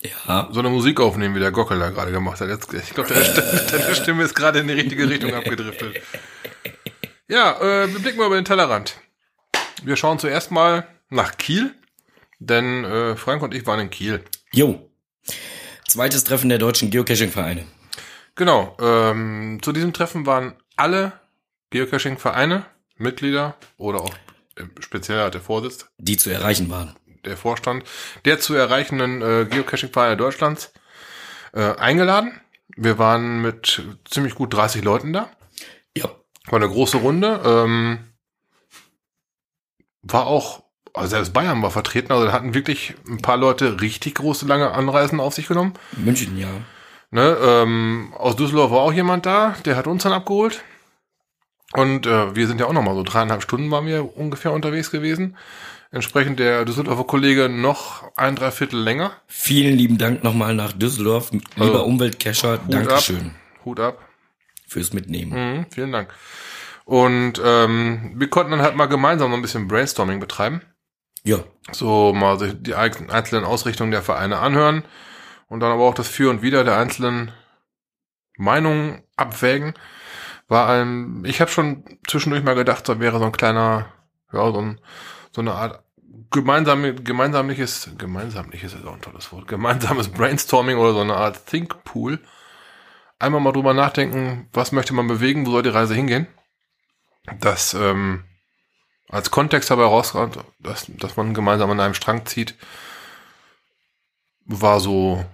[0.02, 2.48] äh, Ja, so eine Musik aufnehmen, wie der Gockel da gerade gemacht hat.
[2.48, 3.24] Jetzt, ich glaube, deine,
[3.70, 6.02] deine Stimme ist gerade in die richtige Richtung abgedriftet.
[7.28, 8.96] Ja, äh, wir blicken mal über den Tellerrand.
[9.82, 11.74] Wir schauen zuerst mal nach Kiel,
[12.38, 14.24] denn äh, Frank und ich waren in Kiel.
[14.52, 14.90] Jo.
[15.86, 17.64] Zweites Treffen der deutschen Geocaching-Vereine.
[18.34, 21.12] Genau, ähm, zu diesem Treffen waren alle
[21.70, 24.14] Geocaching-Vereine, Mitglieder oder auch
[24.56, 26.94] äh, speziell halt der Vorsitz, die zu erreichen waren.
[27.28, 27.84] Der Vorstand
[28.24, 30.72] der zu erreichenden äh, Geocaching-Vereine Deutschlands
[31.52, 32.40] äh, eingeladen.
[32.76, 35.30] Wir waren mit ziemlich gut 30 Leuten da.
[35.96, 36.10] Ja.
[36.46, 37.40] War eine große Runde.
[37.44, 37.98] Ähm,
[40.02, 40.62] war auch,
[40.94, 44.70] also selbst Bayern war vertreten, also da hatten wirklich ein paar Leute richtig große, lange
[44.70, 45.74] Anreisen auf sich genommen.
[45.96, 46.48] München, ja.
[47.10, 50.62] Ne, ähm, aus Düsseldorf war auch jemand da, der hat uns dann abgeholt.
[51.74, 55.36] Und äh, wir sind ja auch nochmal so dreieinhalb Stunden waren wir ungefähr unterwegs gewesen.
[55.90, 59.12] Entsprechend der Düsseldorfer Kollege noch ein Dreiviertel länger.
[59.26, 61.30] Vielen lieben Dank nochmal nach Düsseldorf.
[61.32, 63.98] Lieber Also, Umweltcacher, Dankeschön Ab, Hut ab.
[64.66, 65.32] fürs Mitnehmen.
[65.32, 66.12] Mhm, vielen Dank.
[66.84, 70.60] Und ähm, wir konnten dann halt mal gemeinsam noch ein bisschen Brainstorming betreiben.
[71.24, 71.38] Ja.
[71.72, 74.84] So mal sich die einzelnen Ausrichtungen der Vereine anhören
[75.48, 77.32] und dann aber auch das Für und Wider der einzelnen
[78.36, 79.74] Meinungen abwägen.
[80.48, 83.92] War ein, ich habe schon zwischendurch mal gedacht, da wäre so ein kleiner,
[84.32, 84.80] ja, so, ein,
[85.32, 85.82] so eine Art
[86.30, 91.84] gemeinsame, gemeinsamliches, gemeinsamliches ist auch ein tolles Wort, gemeinsames Brainstorming oder so eine Art Think
[91.84, 92.20] Pool.
[93.18, 96.28] Einmal mal drüber nachdenken, was möchte man bewegen, wo soll die Reise hingehen.
[97.40, 98.24] Das ähm,
[99.08, 102.54] als Kontext dabei rauskommt, dass, dass man gemeinsam an einem Strang zieht,
[104.44, 105.24] war so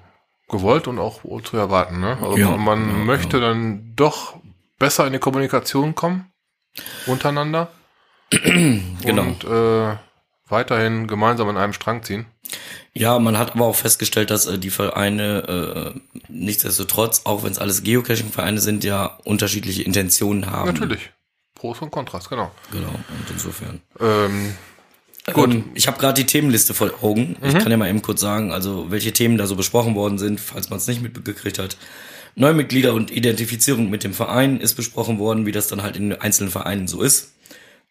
[0.49, 2.01] gewollt und auch zu erwarten.
[2.01, 2.19] Ne?
[2.21, 3.49] Also Ja, man ja, möchte ja.
[3.49, 4.37] dann doch
[4.79, 6.33] besser in die Kommunikation kommen
[7.07, 7.71] untereinander
[9.05, 9.23] Genau.
[9.23, 9.97] und äh,
[10.49, 12.27] weiterhin gemeinsam an einem Strang ziehen.
[12.93, 17.59] Ja, man hat aber auch festgestellt, dass äh, die Vereine äh, nichtsdestotrotz, auch wenn es
[17.59, 20.69] alles Geocaching-Vereine sind, ja unterschiedliche Intentionen haben.
[20.69, 21.11] Natürlich.
[21.55, 22.51] Pros und Kontrast, genau.
[22.71, 23.81] Genau, und insofern.
[24.01, 24.55] Ähm,
[25.33, 25.55] Gut.
[25.55, 27.37] Ähm, ich habe gerade die Themenliste vor Augen.
[27.43, 30.39] Ich kann ja mal eben kurz sagen, also welche Themen da so besprochen worden sind,
[30.39, 31.79] falls man es nicht mitgekriegt hat.
[32.37, 36.51] Neumitglieder und Identifizierung mit dem Verein ist besprochen worden, wie das dann halt in einzelnen
[36.51, 37.33] Vereinen so ist.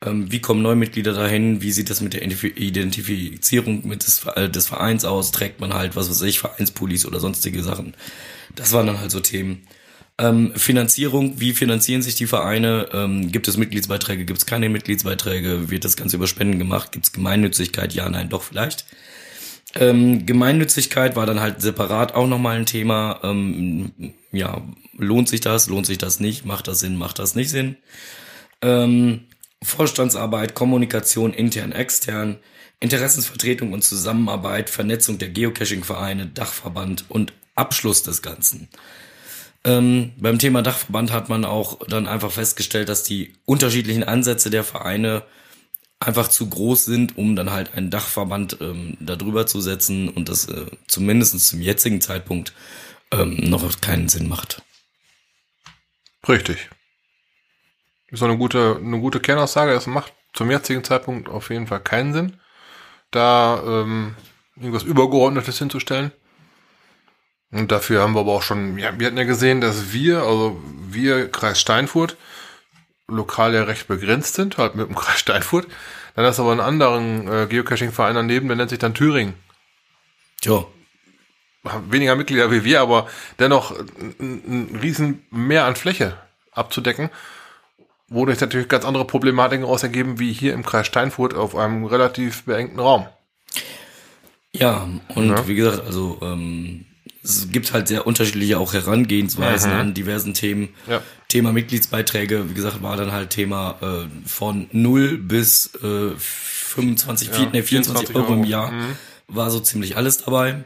[0.06, 1.62] Ähm, wie kommen Neumitglieder dahin?
[1.62, 5.32] Wie sieht das mit der Identif- Identifizierung mit des, äh, des Vereins aus?
[5.32, 7.94] Trägt man halt, was weiß ich, Vereinspulis oder sonstige Sachen?
[8.56, 9.64] Das waren dann halt so Themen.
[10.20, 12.88] Ähm, Finanzierung, wie finanzieren sich die Vereine?
[12.94, 15.72] Ähm, gibt es Mitgliedsbeiträge, gibt es keine Mitgliedsbeiträge?
[15.72, 16.92] Wird das Ganze über Spenden gemacht?
[16.92, 17.94] Gibt es Gemeinnützigkeit?
[17.94, 18.86] Ja, nein, doch vielleicht.
[19.76, 23.22] Ähm, Gemeinnützigkeit war dann halt separat auch nochmal ein Thema.
[23.24, 23.92] Ähm,
[24.32, 24.62] ja,
[24.98, 25.68] lohnt sich das?
[25.68, 26.46] Lohnt sich das nicht?
[26.46, 26.96] Macht das Sinn?
[26.96, 27.78] Macht das nicht Sinn?
[28.62, 29.22] Ähm,
[29.64, 32.40] Vorstandsarbeit, Kommunikation intern, extern,
[32.80, 38.68] Interessensvertretung und Zusammenarbeit, Vernetzung der Geocaching-Vereine, Dachverband und Abschluss des Ganzen.
[39.64, 44.64] Ähm, beim Thema Dachverband hat man auch dann einfach festgestellt, dass die unterschiedlichen Ansätze der
[44.64, 45.24] Vereine
[46.00, 50.28] einfach zu groß sind, um dann halt einen Dachverband ähm, da drüber zu setzen und
[50.28, 52.54] das äh, zumindest zum jetzigen Zeitpunkt
[53.12, 54.62] ähm, noch keinen Sinn macht.
[56.28, 56.70] richtig.
[58.14, 59.72] Ist so eine gute, eine gute Kernaussage.
[59.72, 62.40] Es macht zum jetzigen Zeitpunkt auf jeden Fall keinen Sinn,
[63.10, 64.14] da ähm,
[64.56, 66.12] irgendwas Übergeordnetes hinzustellen.
[67.50, 70.62] Und dafür haben wir aber auch schon, ja, wir hatten ja gesehen, dass wir, also
[70.90, 72.16] wir, Kreis Steinfurt,
[73.08, 75.66] lokal ja recht begrenzt sind, halt mit dem Kreis Steinfurt.
[76.16, 79.34] Dann hast du aber einen anderen äh, Geocaching-Verein daneben, der nennt sich dann Thüringen.
[80.40, 80.66] Tja,
[81.90, 83.08] weniger Mitglieder wie wir, aber
[83.40, 83.72] dennoch
[84.20, 86.16] ein, ein riesen Mehr an Fläche
[86.52, 87.10] abzudecken,
[88.14, 92.44] wodurch natürlich ganz andere Problematiken raus ergeben, wie hier im Kreis Steinfurt auf einem relativ
[92.44, 93.06] beengten Raum.
[94.56, 95.48] Ja, und Ja.
[95.48, 96.86] wie gesagt, also ähm,
[97.24, 100.70] es gibt halt sehr unterschiedliche auch Herangehensweisen an diversen Themen.
[100.88, 101.02] Ja.
[101.28, 107.34] Thema Mitgliedsbeiträge, wie gesagt, war dann halt Thema äh, von 0 bis äh, 25, Ja,
[107.34, 108.50] vier, nee, 24 24 Euro im Euro.
[108.50, 108.74] Jahr.
[109.28, 110.64] War so ziemlich alles dabei.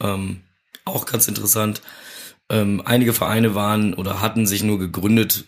[0.00, 0.42] Ähm,
[0.84, 1.82] auch ganz interessant.
[2.48, 5.46] Ähm, einige Vereine waren oder hatten sich nur gegründet,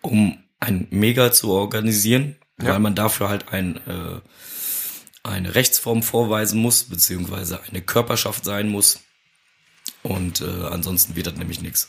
[0.00, 2.70] um ein Mega zu organisieren, Ja.
[2.70, 4.20] weil man dafür halt ein äh,
[5.22, 9.00] eine Rechtsform vorweisen muss, beziehungsweise eine Körperschaft sein muss.
[10.02, 11.88] Und äh, ansonsten wird das nämlich nichts.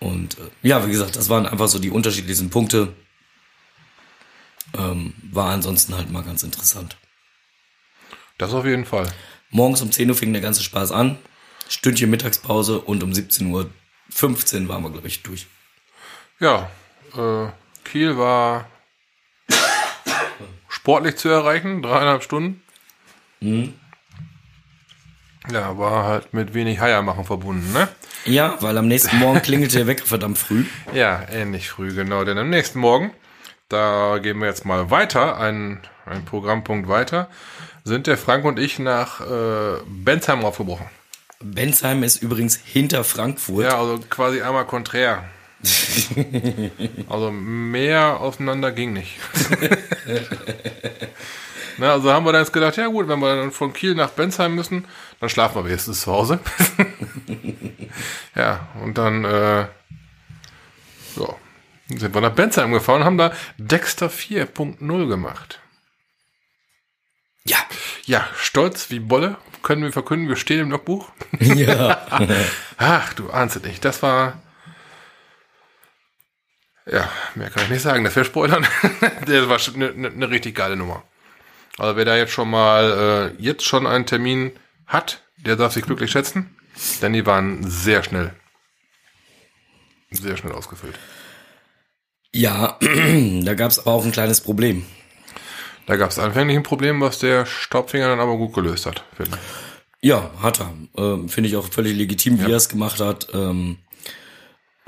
[0.00, 2.94] Und äh, ja, wie gesagt, das waren einfach so die unterschiedlichsten Punkte.
[4.76, 6.96] Ähm, war ansonsten halt mal ganz interessant.
[8.38, 9.12] Das auf jeden Fall.
[9.50, 11.18] Morgens um 10 Uhr fing der ganze Spaß an.
[11.68, 13.70] Stündchen Mittagspause und um 17 Uhr
[14.10, 15.46] 15 waren wir, glaube ich, durch.
[16.40, 16.70] Ja,
[17.14, 17.48] äh,
[17.88, 18.66] Kiel war
[20.68, 22.62] sportlich zu erreichen, dreieinhalb Stunden.
[25.50, 27.88] Ja, war halt mit wenig Heiermachen verbunden, ne?
[28.24, 30.66] Ja, weil am nächsten Morgen klingelte der Wecker verdammt früh.
[30.92, 32.24] Ja, ähnlich früh, genau.
[32.24, 33.12] Denn am nächsten Morgen,
[33.68, 37.30] da gehen wir jetzt mal weiter, ein, ein Programmpunkt weiter,
[37.84, 40.86] sind der Frank und ich nach äh, Bensheim aufgebrochen.
[41.40, 43.64] Bensheim ist übrigens hinter Frankfurt.
[43.64, 45.24] Ja, also quasi einmal konträr.
[47.08, 49.18] also mehr auseinander ging nicht.
[51.78, 54.10] Na, also haben wir dann jetzt gedacht, ja gut, wenn wir dann von Kiel nach
[54.10, 54.84] Bensheim müssen,
[55.20, 56.40] dann schlafen wir wenigstens zu Hause.
[58.34, 59.68] ja, und dann äh, ja,
[61.88, 65.60] sind wir nach Bensheim gefahren und haben da Dexter 4.0 gemacht.
[67.44, 67.58] Ja.
[68.04, 71.10] Ja, stolz wie Bolle können wir verkünden, wir stehen im Logbuch.
[71.40, 72.06] ja.
[72.76, 73.84] Ach, du ahnst es nicht.
[73.84, 74.40] Das war.
[76.90, 78.04] Ja, mehr kann ich nicht sagen.
[78.04, 78.66] Dafür spoilern.
[79.26, 81.02] das war eine, eine, eine richtig geile Nummer.
[81.76, 84.52] Also wer da jetzt schon mal äh, jetzt schon einen Termin
[84.86, 86.56] hat, der darf sich glücklich schätzen.
[87.02, 88.32] Denn die waren sehr schnell.
[90.10, 90.98] Sehr schnell ausgefüllt.
[92.32, 94.84] Ja, da gab es aber auch ein kleines Problem.
[95.86, 99.04] Da gab es anfänglich ein Problem, was der Staubfinger dann aber gut gelöst hat.
[99.16, 100.08] Finde ich.
[100.08, 100.72] Ja, hat er.
[100.96, 103.28] Ähm, Finde ich auch völlig legitim, wie er es gemacht hat.
[103.32, 103.78] Ähm,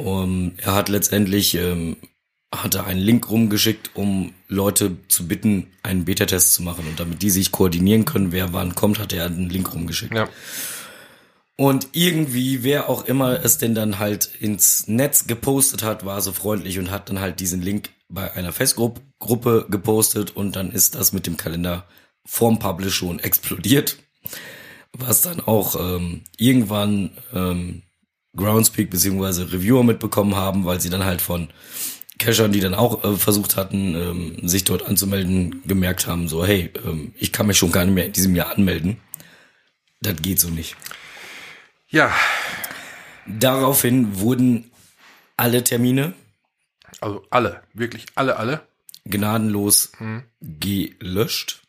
[0.00, 1.96] um, er hat letztendlich ähm,
[2.54, 6.84] hatte einen Link rumgeschickt, um Leute zu bitten, einen Beta-Test zu machen.
[6.88, 10.14] Und damit die sich koordinieren können, wer wann kommt, hat er einen Link rumgeschickt.
[10.14, 10.28] Ja.
[11.56, 16.32] Und irgendwie, wer auch immer es denn dann halt ins Netz gepostet hat, war so
[16.32, 21.12] freundlich und hat dann halt diesen Link bei einer Facebook-Gruppe gepostet und dann ist das
[21.12, 21.86] mit dem Kalender
[22.24, 23.98] vorm Publish schon explodiert.
[24.92, 27.82] Was dann auch ähm, irgendwann ähm,
[28.36, 31.48] Groundspeak beziehungsweise Reviewer mitbekommen haben, weil sie dann halt von
[32.18, 36.70] Cachern, die dann auch äh, versucht hatten, ähm, sich dort anzumelden, gemerkt haben, so, hey,
[36.84, 38.98] ähm, ich kann mich schon gar nicht mehr in diesem Jahr anmelden.
[40.00, 40.76] Das geht so nicht.
[41.88, 42.12] Ja,
[43.38, 44.70] Daraufhin wurden
[45.36, 46.14] alle Termine
[47.00, 48.66] also alle, wirklich alle, alle.
[49.04, 49.92] gnadenlos
[50.40, 51.62] gelöscht.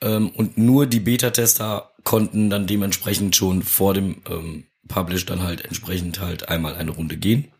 [0.00, 5.62] Ähm, und nur die Beta-Tester konnten dann dementsprechend schon vor dem ähm, Publish dann halt
[5.64, 7.52] entsprechend halt einmal eine Runde gehen.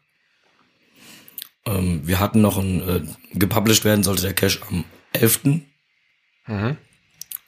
[1.66, 3.02] Ähm, wir hatten noch ein, äh,
[3.34, 5.40] gepublished werden sollte der Cache am 11.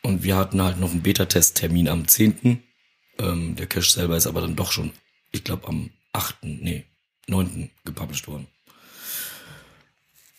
[0.03, 2.63] Und wir hatten halt noch einen Beta-Test-Termin am 10.
[3.19, 4.93] Ähm, der Cache selber ist aber dann doch schon,
[5.33, 6.85] ich glaube, am 8., nee,
[7.27, 7.71] 9.
[7.85, 8.47] gepublished worden.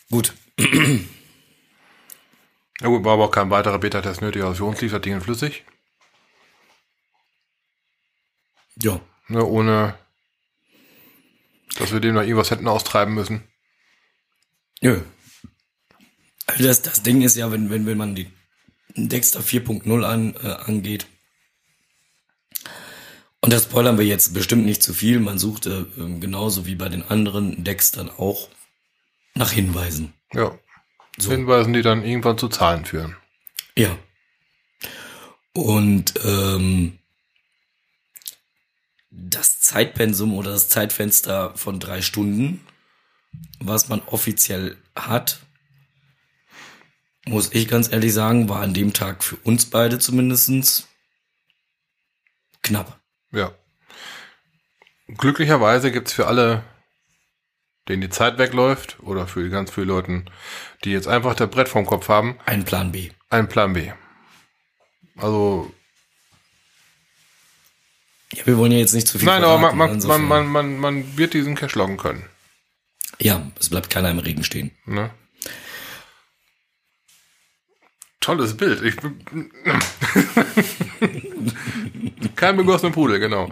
[0.09, 0.33] Gut,
[2.81, 4.43] Ja gut, war aber auch kein weiterer Beta-Test nötig.
[4.43, 5.63] Also für uns lief das Ding flüssig.
[8.81, 9.97] ja, Ne, ohne,
[11.77, 13.43] dass wir dem noch irgendwas hätten austreiben müssen.
[14.81, 15.01] Nö.
[16.45, 18.31] Also das, das Ding ist ja, wenn, wenn, wenn man die
[18.95, 21.07] Dexter 4.0 an, äh, angeht,
[23.45, 26.89] und das spoilern wir jetzt bestimmt nicht zu viel, man suchte ähm, genauso wie bei
[26.89, 28.49] den anderen Dextern auch
[29.35, 30.13] nach Hinweisen.
[30.33, 30.57] Ja.
[31.19, 31.29] So.
[31.29, 33.15] Hinweisen, die dann irgendwann zu Zahlen führen.
[33.77, 33.95] Ja.
[35.53, 36.97] Und ähm,
[39.17, 42.65] das Zeitpensum oder das Zeitfenster von drei Stunden,
[43.59, 45.39] was man offiziell hat,
[47.25, 50.87] muss ich ganz ehrlich sagen, war an dem Tag für uns beide zumindestens
[52.61, 52.99] knapp.
[53.31, 53.51] Ja.
[55.07, 56.63] Glücklicherweise gibt's für alle,
[57.87, 60.25] denen die Zeit wegläuft, oder für ganz viele Leuten,
[60.83, 63.11] die jetzt einfach das Brett vorm Kopf haben, Ein Plan B.
[63.29, 63.91] einen Plan B.
[65.17, 65.71] Also,
[68.35, 71.17] Ja, wir wollen ja jetzt nicht zu viel nein, aber man, man, man, man, man,
[71.17, 72.25] wird diesen Cash loggen können.
[73.19, 74.71] Ja, es bleibt keiner im Regen stehen.
[74.85, 75.09] Ne?
[78.19, 78.81] Tolles Bild.
[78.81, 79.21] Ich bin
[82.35, 83.51] Kein begossener Pudel, genau.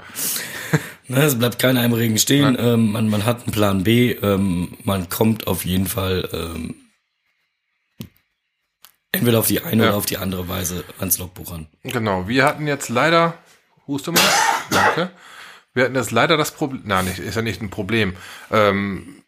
[1.07, 2.57] Ne, es bleibt keiner im Regen stehen.
[2.59, 4.11] Ähm, man, man hat einen Plan B.
[4.13, 6.75] Ähm, man kommt auf jeden Fall ähm,
[9.11, 9.89] entweder auf die eine Ja.
[9.89, 11.67] oder auf die andere Weise ans Logbuch ran.
[11.83, 12.27] Genau.
[12.27, 13.37] Wir hatten jetzt leider,
[13.87, 14.21] huste mal,
[14.69, 15.11] danke.
[15.73, 18.15] Wir hatten jetzt leider das Problem, nein, nicht, ist ja nicht ein Problem.
[18.51, 19.23] Ähm,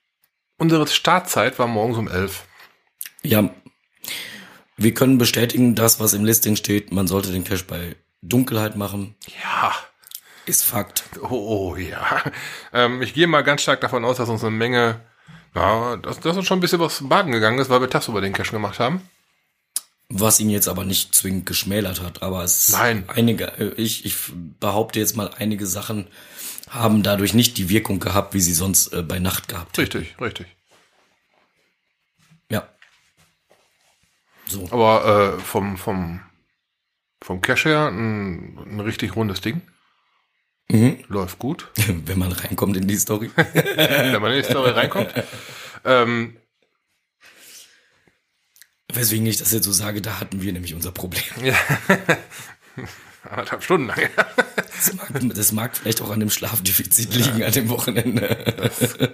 [0.57, 2.43] unsere Startzeit war morgens um elf.
[3.23, 3.49] Ja,
[4.77, 9.15] wir können bestätigen, das, was im Listing steht, man sollte den Cache bei Dunkelheit machen.
[9.43, 9.73] Ja.
[10.45, 11.05] Ist Fakt.
[11.21, 12.21] Oh, oh ja.
[12.71, 15.01] Ähm, ich gehe mal ganz stark davon aus, dass uns eine Menge,
[15.55, 18.33] ja, dass, dass uns schon ein bisschen was baden gegangen ist, weil wir tagsüber den
[18.33, 19.01] Cache gemacht haben.
[20.17, 23.03] Was ihn jetzt aber nicht zwingend geschmälert hat, aber es Nein.
[23.07, 24.15] einige, äh, ich, ich
[24.61, 26.07] behaupte jetzt mal, einige Sachen
[26.69, 29.97] haben dadurch nicht die Wirkung gehabt, wie sie sonst äh, bei Nacht gehabt hätten.
[29.97, 30.47] Richtig, richtig.
[32.49, 32.65] Ja.
[34.47, 34.69] So.
[34.71, 36.21] Aber äh, vom, vom,
[37.21, 39.61] vom Cache her ein, ein richtig rundes Ding.
[40.69, 41.03] Mhm.
[41.09, 41.71] Läuft gut.
[41.75, 43.31] Wenn man reinkommt in die Story.
[43.35, 45.13] Wenn man in die Story reinkommt.
[45.87, 46.35] Ähm,
[48.95, 51.23] Weswegen ich das jetzt so sage, da hatten wir nämlich unser Problem.
[53.29, 54.09] anderthalb Stunden lang.
[54.75, 58.27] Das mag, das mag vielleicht auch an dem Schlafdefizit liegen an dem Wochenende.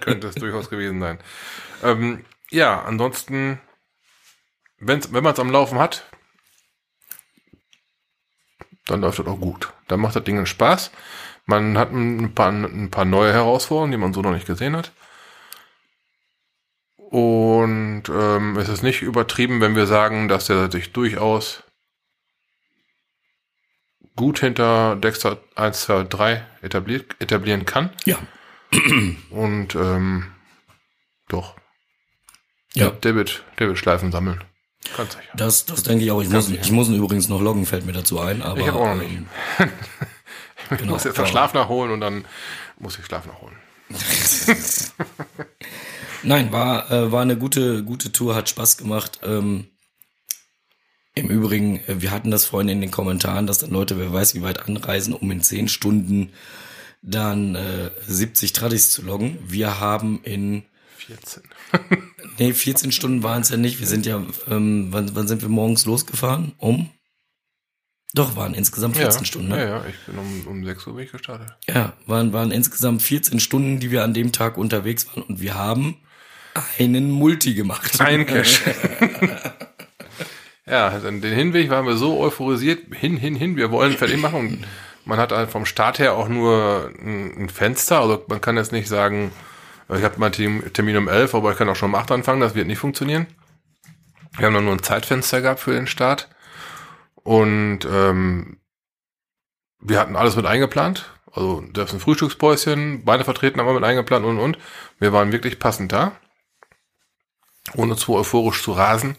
[0.00, 1.18] Könnte es durchaus gewesen sein.
[1.82, 3.60] Ähm, ja, ansonsten,
[4.78, 6.04] wenn's, wenn man es am Laufen hat,
[8.86, 9.72] dann läuft das auch gut.
[9.88, 10.90] Dann macht das Ding einen Spaß.
[11.46, 14.92] Man hat ein paar, ein paar neue Herausforderungen, die man so noch nicht gesehen hat.
[17.12, 21.62] Und ähm, es ist nicht übertrieben, wenn wir sagen, dass der sich durchaus
[24.16, 27.90] gut hinter Dexter 1, 2, 3 etabliert, etablieren kann.
[28.06, 28.16] Ja.
[29.28, 30.32] Und ähm,
[31.28, 31.54] doch,
[32.72, 32.88] Ja.
[32.88, 34.42] der wird, der wird Schleifen sammeln.
[34.96, 35.28] Ganz sicher.
[35.34, 36.22] Das, das denke ich auch.
[36.22, 36.62] Ich muss, sicher.
[36.62, 38.40] ich muss ihn übrigens noch loggen, fällt mir dazu ein.
[38.40, 39.12] Aber, Ich habe auch noch nicht.
[39.12, 39.28] ähm,
[40.70, 42.24] Ich genau, muss jetzt noch Schlaf nachholen und dann
[42.78, 43.56] muss ich Schlaf nachholen.
[46.22, 49.20] Nein, war, äh, war eine gute, gute Tour, hat Spaß gemacht.
[49.22, 49.66] Ähm,
[51.14, 54.34] Im Übrigen, äh, wir hatten das vorhin in den Kommentaren, dass dann Leute, wer weiß
[54.34, 56.30] wie weit anreisen, um in 10 Stunden
[57.02, 59.38] dann äh, 70 Tradis zu loggen.
[59.46, 60.64] Wir haben in
[60.98, 61.42] 14.
[62.38, 63.78] Nee, 14 Stunden waren es ja nicht.
[63.78, 66.52] Wir sind ja, ähm, wann, wann sind wir morgens losgefahren?
[66.56, 66.88] Um?
[68.14, 69.58] Doch, waren insgesamt 14 ja, Stunden, ne?
[69.58, 71.54] Ja, ja, ich bin um, um 6 Uhr bin ich gestartet.
[71.66, 75.54] Ja, waren, waren insgesamt 14 Stunden, die wir an dem Tag unterwegs waren und wir
[75.54, 75.96] haben
[76.78, 78.00] einen Multi gemacht.
[78.00, 78.62] Ein Cash.
[80.66, 84.66] ja, also den Hinweg waren wir so euphorisiert, hin, hin, hin, wir wollen fertig machen.
[85.04, 88.88] Man hat halt vom Start her auch nur ein, Fenster, also man kann jetzt nicht
[88.88, 89.32] sagen,
[89.88, 92.54] ich habe mal Termin um 11, aber ich kann auch schon um 8 anfangen, das
[92.54, 93.26] wird nicht funktionieren.
[94.36, 96.28] Wir haben dann nur ein Zeitfenster gehabt für den Start.
[97.22, 98.58] Und ähm,
[99.80, 101.10] wir hatten alles mit eingeplant.
[101.32, 104.58] Also das ist ein Frühstückspäuschen, beide vertreten haben wir mit eingeplant und und.
[104.98, 106.12] Wir waren wirklich passend da.
[107.74, 109.16] Ohne zu euphorisch zu rasen.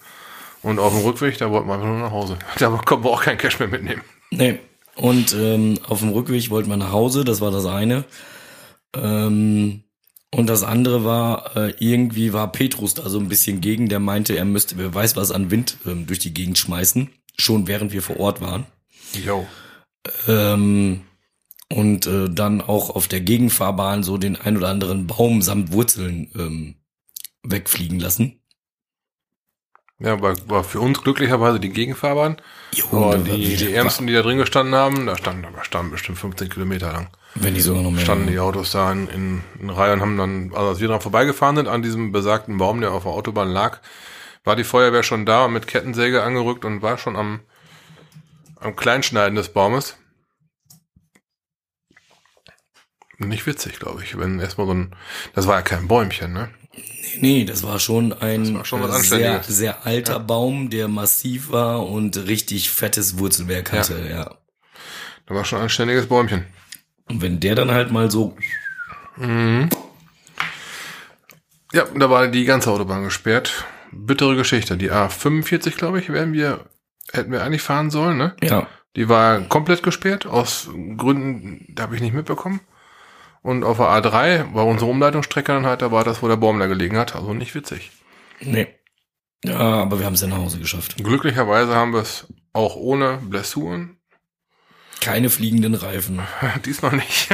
[0.62, 2.38] Und auf dem Rückweg, da wollten wir einfach nur nach Hause.
[2.60, 4.02] Da konnten wir auch kein Cash mehr mitnehmen.
[4.32, 4.60] Nee.
[4.96, 8.06] Und ähm, auf dem Rückweg wollten wir nach Hause, das war das eine.
[8.96, 9.84] Ähm,
[10.32, 14.36] und das andere war, äh, irgendwie war Petrus da so ein bisschen gegen, der meinte,
[14.36, 18.02] er müsste, wer weiß was an Wind ähm, durch die Gegend schmeißen schon während wir
[18.02, 18.66] vor Ort waren.
[19.14, 19.46] Jo.
[20.28, 21.02] Ähm,
[21.70, 26.30] und äh, dann auch auf der Gegenfahrbahn so den ein oder anderen Baum samt Wurzeln
[26.36, 26.76] ähm,
[27.44, 28.40] wegfliegen lassen.
[30.00, 32.38] Ja, war, war für uns glücklicherweise die Gegenfahrbahn.
[32.74, 36.18] Jo, war die, die Ärmsten, die da drin gestanden haben, da standen, da standen bestimmt
[36.18, 37.10] 15 Kilometer lang.
[37.36, 38.02] Wenn nicht sogar noch mehr.
[38.02, 41.00] Standen die Autos da in, in, in Reihe und haben dann, also als wir dran
[41.00, 43.80] vorbeigefahren sind, an diesem besagten Baum, der auf der Autobahn lag,
[44.44, 47.42] war die Feuerwehr schon da und mit Kettensäge angerückt und war schon am,
[48.60, 49.98] am Kleinschneiden des Baumes.
[53.20, 54.96] Nicht witzig, glaube ich, wenn erstmal so ein,
[55.34, 56.50] das war ja kein Bäumchen, ne?
[57.20, 61.88] Nee, das war schon ein war schon äh, sehr, sehr alter Baum, der massiv war
[61.88, 64.36] und richtig fettes Wurzelwerk hatte, ja.
[65.26, 66.46] Da war schon ein anständiges Bäumchen.
[67.10, 68.36] Und wenn der dann halt mal so,
[71.74, 73.66] Ja, da war die ganze Autobahn gesperrt.
[73.92, 74.78] Bittere Geschichte.
[74.78, 76.66] Die A45, glaube ich, wären wir,
[77.12, 78.36] hätten wir eigentlich fahren sollen, ne?
[78.42, 82.62] ja, Die war komplett gesperrt, aus Gründen, da habe ich nicht mitbekommen.
[83.44, 86.60] Und auf der A3 war unsere Umleitungsstrecke dann halt, da war das, wo der Baum
[86.60, 87.16] da gelegen hat.
[87.16, 87.92] Also nicht witzig.
[88.42, 88.68] nee.
[89.46, 90.96] Ja, aber wir haben es ja nach Hause geschafft.
[91.04, 93.98] Glücklicherweise haben wir es auch ohne Blessuren.
[95.02, 96.22] Keine fliegenden Reifen,
[96.66, 97.28] Diesmal nicht.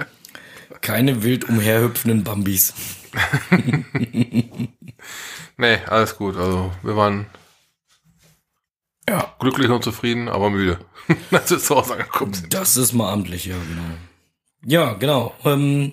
[0.82, 2.74] keine wild umherhüpfenden Bambis.
[5.56, 6.36] nee, alles gut.
[6.36, 7.26] Also wir waren
[9.08, 10.78] Ja, glücklich und zufrieden, aber müde.
[11.30, 12.32] Als wir zu Hause angekommen.
[12.50, 13.96] Das ist mal amtlich, ja, genau.
[14.66, 15.34] Ja, genau.
[15.44, 15.92] Ähm,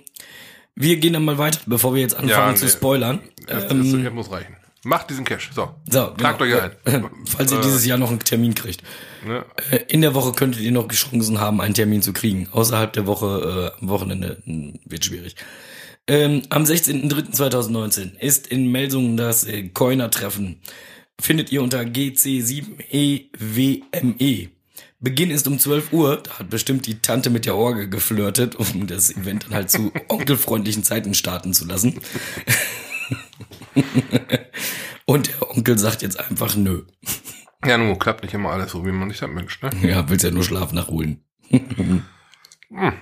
[0.76, 2.72] wir gehen dann mal weiter, bevor wir jetzt anfangen Ja, zu nee.
[2.72, 3.20] spoilern.
[3.48, 4.56] Das, das, Ähm, das muss reichen.
[4.86, 5.50] Macht diesen Cash.
[5.56, 5.74] So.
[5.90, 6.58] so, Tragt genau.
[6.58, 7.10] euch ein.
[7.26, 8.84] Falls ihr dieses Jahr noch einen Termin kriegt.
[9.26, 9.46] Ne?
[9.72, 12.50] Äh, In der Woche könntet ihr noch Chancen haben, einen Termin zu kriegen.
[12.52, 15.36] Außerhalb der Woche, äh, am Wochenende mh, wird schwierig.
[16.08, 20.60] Ähm, am 16.03.2019 ist in Melsungen das äh, Coiner-Treffen.
[21.22, 24.50] Findet ihr unter GC7EWME.
[25.04, 26.24] Beginn ist um 12 Uhr.
[26.24, 29.92] Da hat bestimmt die Tante mit der Orgel geflirtet, um das Event dann halt zu
[30.08, 32.00] onkelfreundlichen Zeiten starten zu lassen.
[35.06, 36.84] Und der Onkel sagt jetzt einfach nö.
[37.66, 39.62] Ja, nun klappt nicht immer alles so, wie man sich das wünscht.
[39.62, 39.72] Ne?
[39.84, 41.22] Ja, willst ja nur Schlaf nachholen.
[42.72, 42.94] ja.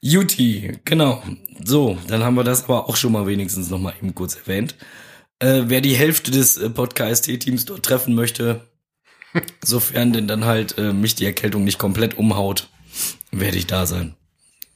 [0.00, 1.20] Juti, genau.
[1.64, 4.76] So, dann haben wir das aber auch schon mal wenigstens noch mal eben kurz erwähnt.
[5.40, 8.68] Äh, wer die Hälfte des äh, Podcast-Teams dort treffen möchte,
[9.64, 12.68] sofern denn dann halt äh, mich die Erkältung nicht komplett umhaut,
[13.30, 14.14] werde ich da sein.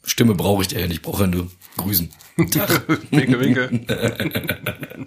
[0.04, 2.10] Stimme brauche ich dir ja nicht, ich brauche ja nur grüßen.
[2.50, 2.88] Tag.
[3.10, 5.06] winke, winke.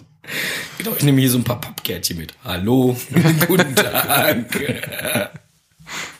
[0.78, 2.34] Genau, ich nehme hier so ein paar Pappkärtchen mit.
[2.44, 2.96] Hallo,
[3.46, 5.30] guten Tag.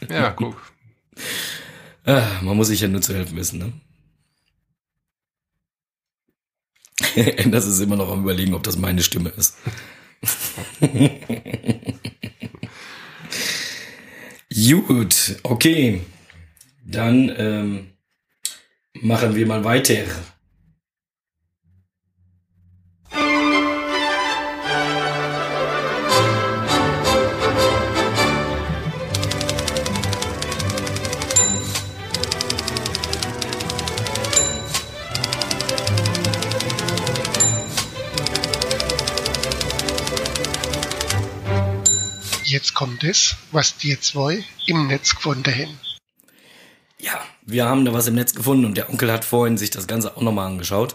[0.08, 0.72] Ja, guck.
[2.04, 3.72] Ah, man muss sich ja nur zu helfen wissen, ne?
[7.50, 9.56] das ist immer noch am überlegen, ob das meine Stimme ist.
[14.54, 16.02] Gut, okay.
[16.84, 17.86] Dann ähm,
[19.00, 20.04] machen wir mal weiter.
[42.52, 45.80] Jetzt kommt es, was die zwei im Netz gefunden haben.
[47.00, 49.86] Ja, wir haben da was im Netz gefunden und der Onkel hat vorhin sich das
[49.86, 50.94] Ganze auch nochmal angeschaut.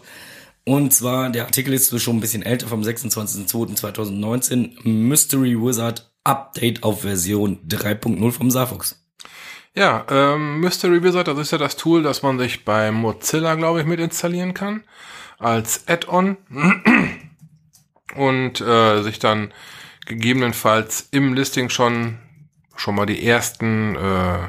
[0.65, 4.87] Und zwar, der Artikel ist so schon ein bisschen älter, vom 26.02.2019.
[4.87, 9.03] Mystery Wizard Update auf Version 3.0 vom Safox.
[9.73, 13.79] Ja, ähm, Mystery Wizard, das ist ja das Tool, das man sich bei Mozilla, glaube
[13.79, 14.83] ich, mit installieren kann.
[15.39, 16.37] Als Add-on.
[18.15, 19.51] Und äh, sich dann
[20.07, 22.17] gegebenenfalls im Listing schon,
[22.75, 24.47] schon mal die ersten äh,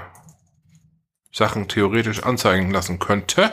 [1.33, 3.53] Sachen theoretisch anzeigen lassen könnte.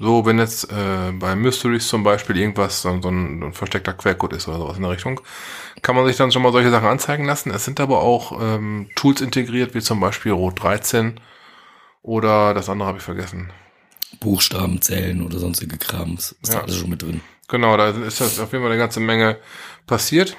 [0.00, 4.34] So, wenn jetzt äh, bei Mysteries zum Beispiel irgendwas, so, so ein, ein versteckter Quellcode
[4.34, 5.20] ist oder sowas in der Richtung,
[5.82, 7.50] kann man sich dann schon mal solche Sachen anzeigen lassen.
[7.50, 11.18] Es sind aber auch ähm, Tools integriert, wie zum Beispiel Rot 13
[12.02, 13.52] oder das andere habe ich vergessen.
[14.20, 16.36] Buchstaben zählen oder sonstige Krams.
[16.42, 16.60] Ist Ja.
[16.60, 17.20] da alles schon mit drin.
[17.48, 19.38] Genau, da ist das auf jeden Fall eine ganze Menge
[19.86, 20.36] passiert.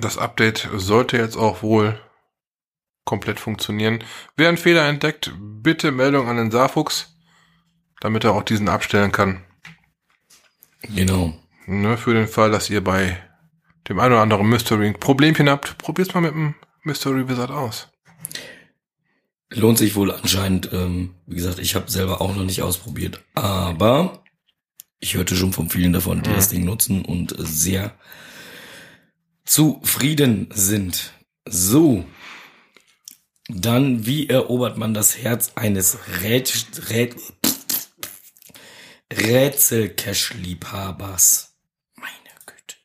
[0.00, 2.00] Das Update sollte jetzt auch wohl
[3.04, 4.04] komplett funktionieren.
[4.36, 7.14] Wer einen Fehler entdeckt, bitte Meldung an den Saarfuchs,
[8.00, 9.42] damit er auch diesen abstellen kann.
[10.94, 11.34] Genau.
[11.66, 13.18] Ne, für den Fall, dass ihr bei
[13.88, 17.88] dem einen oder anderen Mystery ein Problemchen habt, probiert's mal mit dem Mystery Wizard aus.
[19.50, 20.70] Lohnt sich wohl anscheinend.
[20.72, 23.24] Ähm, wie gesagt, ich habe selber auch noch nicht ausprobiert.
[23.34, 24.22] Aber
[25.00, 26.34] ich hörte schon von vielen davon, die Mhm.
[26.34, 27.94] das Ding nutzen und sehr
[29.48, 31.14] zufrieden sind.
[31.48, 32.04] So.
[33.48, 37.16] Dann, wie erobert man das Herz eines Rät Rät
[39.10, 41.56] Rätsel-Cash-Liebhabers?
[41.96, 42.12] Meine
[42.44, 42.76] Güte.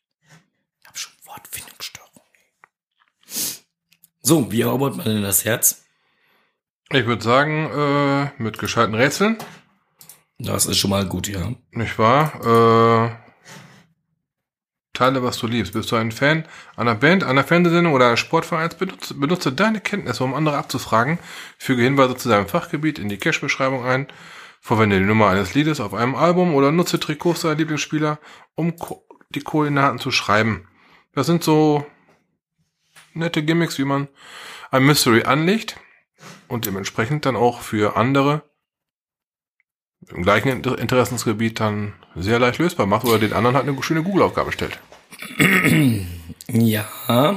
[0.80, 2.24] Ich hab schon Wortfindungsstörung.
[4.22, 5.84] So, wie erobert man denn das Herz?
[6.92, 9.38] Ich würde sagen, äh, mit gescheiten Rätseln,
[10.38, 11.52] Das ist schon mal gut, ja.
[11.72, 13.18] nicht wahr?
[13.20, 13.23] Äh,
[14.94, 15.74] teile, was du liebst.
[15.74, 18.76] Bist du ein Fan einer Band, einer Fernsehsendung oder eines Sportvereins?
[18.76, 21.20] Benutze, benutze deine Kenntnisse, um andere abzufragen.
[21.58, 24.08] Füge Hinweise zu deinem Fachgebiet in die Cache-Beschreibung ein.
[24.62, 28.20] Verwende die Nummer eines Liedes auf einem Album oder nutze Trikots deiner Lieblingsspieler,
[28.56, 30.68] um Ko die Koordinaten zu schreiben.
[31.14, 31.86] Das sind so
[33.14, 34.08] nette Gimmicks, wie man
[34.70, 35.80] ein Mystery anlegt
[36.48, 38.44] und dementsprechend dann auch für andere
[40.12, 44.04] im gleichen Inter- Interessensgebiet dann sehr leicht lösbar macht oder den anderen halt eine schöne
[44.04, 44.80] Google-Aufgabe stellt.
[46.48, 47.36] Ja,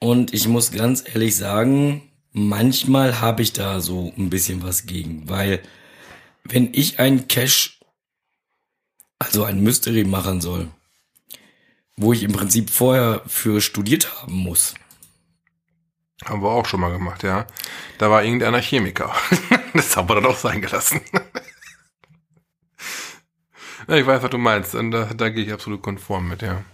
[0.00, 5.28] und ich muss ganz ehrlich sagen, manchmal habe ich da so ein bisschen was gegen,
[5.28, 5.60] weil
[6.44, 7.70] wenn ich einen Cache,
[9.18, 10.68] also ein Mystery machen soll,
[11.96, 14.74] wo ich im Prinzip vorher für studiert haben muss,
[16.24, 17.46] Haben wir auch schon mal gemacht, ja.
[17.98, 19.14] Da war irgendeiner Chemiker.
[19.74, 21.00] das haben wir dann auch sein gelassen.
[23.88, 24.74] Ja, ich weiß, was du meinst.
[24.74, 26.64] Und da, da gehe ich absolut konform mit, ja.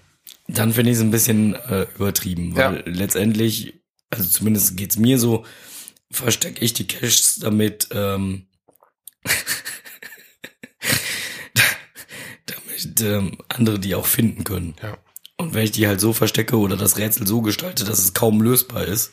[0.48, 2.82] dann finde ich es ein bisschen äh, übertrieben, weil Ja.
[2.86, 3.74] letztendlich,
[4.11, 5.44] also zumindest geht's mir so,
[6.11, 8.46] verstecke ich die Caches damit, ähm,
[12.46, 14.74] damit ähm, andere die auch finden können.
[14.82, 14.96] Ja.
[15.36, 18.42] Und wenn ich die halt so verstecke oder das Rätsel so gestalte, dass es kaum
[18.42, 19.12] lösbar ist,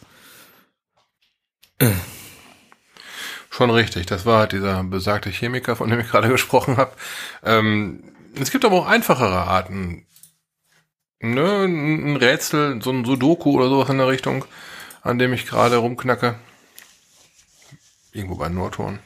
[3.57, 4.05] Schon richtig.
[4.05, 6.91] Das war halt dieser besagte Chemiker, von dem ich gerade gesprochen habe.
[7.43, 8.03] Ähm,
[8.39, 10.05] es gibt aber auch einfachere Arten.
[11.19, 14.45] Ne, ein Rätsel, so ein Sudoku oder sowas in der Richtung,
[15.01, 16.35] an dem ich gerade rumknacke.
[18.11, 18.99] Irgendwo bei Nordhorn.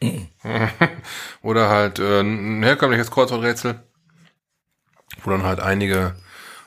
[1.42, 3.82] oder halt äh, ein herkömmliches Kreuzworträtsel,
[5.24, 6.14] wo dann halt einige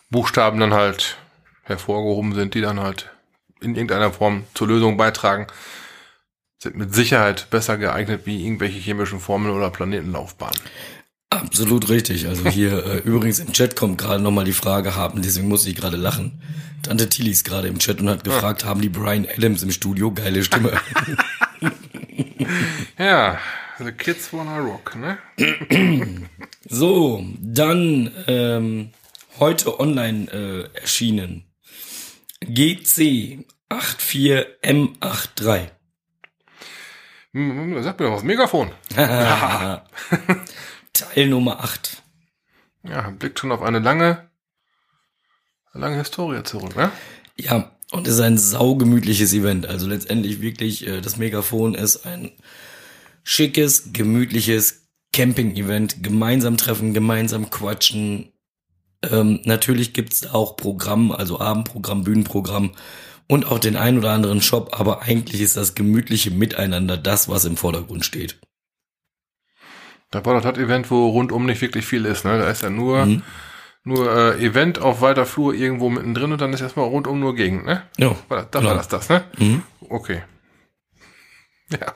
[0.09, 1.17] Buchstaben dann halt
[1.63, 3.11] hervorgehoben sind, die dann halt
[3.61, 5.47] in irgendeiner Form zur Lösung beitragen
[6.57, 10.59] sind mit Sicherheit besser geeignet wie irgendwelche chemischen Formeln oder Planetenlaufbahnen.
[11.29, 12.27] absolut richtig.
[12.27, 15.75] Also hier äh, übrigens im Chat kommt gerade nochmal die Frage haben, deswegen musste ich
[15.75, 16.41] gerade lachen.
[16.83, 20.11] Tante Tilly ist gerade im Chat und hat gefragt, haben die Brian Adams im Studio?
[20.11, 20.71] Geile Stimme.
[22.97, 23.39] Ja,
[23.79, 25.17] The Kids Wanna Rock, ne?
[26.67, 28.91] So, dann ähm,
[29.39, 31.43] heute online äh, erschienen.
[32.41, 35.67] GC 84M83.
[37.35, 38.71] Hm, Sag mir doch was, Megafon.
[40.93, 42.01] Teil Nummer 8.
[42.83, 44.29] Ja, blickt schon auf eine lange,
[45.73, 46.93] lange Historie zurück, ne?
[47.37, 49.65] Ja, und es ist ein saugemütliches Event.
[49.65, 52.31] Also letztendlich wirklich, äh, das Megafon ist ein
[53.23, 56.03] schickes, gemütliches Camping-Event.
[56.03, 58.31] Gemeinsam treffen, gemeinsam quatschen.
[59.03, 62.71] Ähm, natürlich gibt's auch Programm, also Abendprogramm, Bühnenprogramm
[63.27, 67.45] und auch den ein oder anderen Shop, aber eigentlich ist das gemütliche Miteinander das, was
[67.45, 68.39] im Vordergrund steht.
[70.11, 72.37] Da war doch das Event, wo rundum nicht wirklich viel ist, ne?
[72.37, 73.23] Da ist ja nur, Mhm.
[73.83, 77.65] nur äh, Event auf weiter Flur irgendwo mittendrin und dann ist erstmal rundum nur Gegend,
[77.65, 77.83] ne?
[77.97, 78.69] Ja, War das, das genau.
[78.69, 79.23] war das, das, ne?
[79.37, 79.63] Mhm.
[79.89, 80.21] Okay.
[81.71, 81.95] Ja.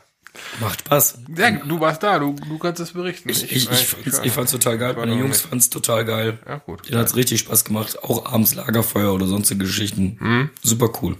[0.59, 1.19] Macht Spaß.
[1.37, 1.51] ja.
[1.51, 3.29] Du warst da, du, du kannst es berichten.
[3.29, 4.95] Ich, ich, ich, fand's, ich fand's total geil.
[4.97, 6.39] Meine Jungs fand's total geil.
[6.47, 6.89] Ja, gut.
[6.89, 8.03] Denen hat's richtig Spaß gemacht.
[8.03, 10.17] Auch abends Lagerfeuer oder sonstige Geschichten.
[10.19, 10.49] Mhm.
[10.61, 11.17] Super cool.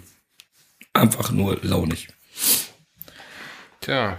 [0.93, 2.07] einfach nur launig.
[3.81, 4.17] Tja.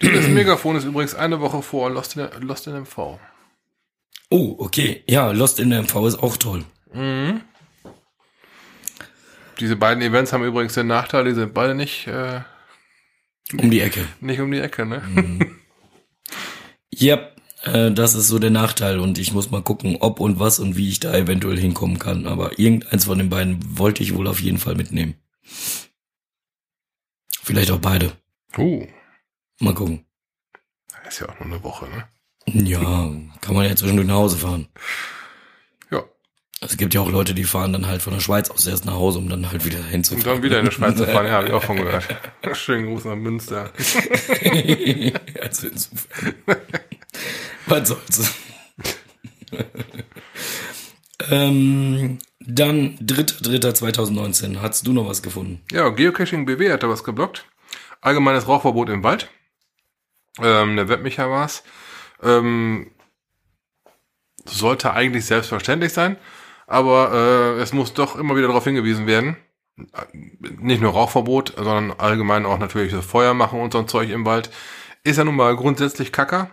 [0.00, 3.18] Das Megafon ist übrigens eine Woche vor Lost in, Lost in MV.
[4.30, 5.04] Oh, okay.
[5.06, 6.64] Ja, Lost in MV ist auch toll.
[9.60, 12.40] Diese beiden Events haben übrigens den Nachteil, die sind beide nicht, äh,
[13.52, 14.06] Um die Ecke.
[14.20, 15.02] nicht um die Ecke, ne?
[16.98, 17.28] Ja,
[17.62, 20.76] äh, das ist so der Nachteil und ich muss mal gucken, ob und was und
[20.76, 22.26] wie ich da eventuell hinkommen kann.
[22.26, 25.14] Aber irgendeins von den beiden wollte ich wohl auf jeden Fall mitnehmen.
[27.42, 28.12] Vielleicht auch beide.
[28.56, 28.86] Uh,
[29.60, 30.06] Mal gucken.
[31.04, 32.08] das ist ja auch nur eine Woche, ne?
[32.46, 34.68] Ja, kann man ja zwischendurch nach Hause fahren.
[36.60, 36.66] Ja.
[36.68, 38.94] Es gibt ja auch Leute, die fahren dann halt von der Schweiz aus erst nach
[38.94, 40.24] Hause, um dann halt wieder Und hinzufahren.
[40.36, 42.06] dann wieder in die Schweiz zu fahren, ja, habe ich auch von gehört.
[42.52, 43.70] Schönen Gruß nach Münster.
[45.42, 46.34] also insofern.
[47.66, 48.34] Was soll's.
[51.30, 54.60] ähm, dann 3.3.2019.
[54.60, 55.62] Hast du noch was gefunden?
[55.72, 57.44] Ja, Geocaching BW hat da was geblockt.
[58.00, 59.28] Allgemeines Rauchverbot im Wald.
[60.40, 61.64] Ähm, der Webmicha war's.
[62.22, 62.90] Ähm,
[64.44, 66.16] sollte eigentlich selbstverständlich sein,
[66.66, 69.36] aber äh, es muss doch immer wieder darauf hingewiesen werden.
[70.12, 74.24] Nicht nur Rauchverbot, sondern allgemein auch natürlich das Feuer machen und so ein Zeug im
[74.24, 74.50] Wald.
[75.04, 76.50] Ist ja nun mal grundsätzlich Kacker.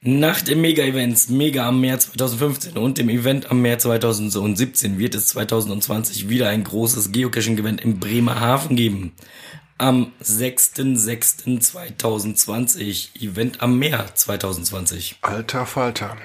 [0.00, 5.28] Nach den Mega-Events Mega am März 2015 und dem Event am März 2017 wird es
[5.28, 9.12] 2020 wieder ein großes Geocaching-Event in Bremerhaven geben.
[9.76, 15.18] Am 6.6.2020, Event am Meer 2020.
[15.22, 16.16] Alter Falter.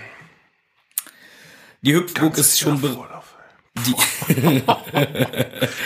[1.82, 2.96] Die Hüpfburg ist schon, die,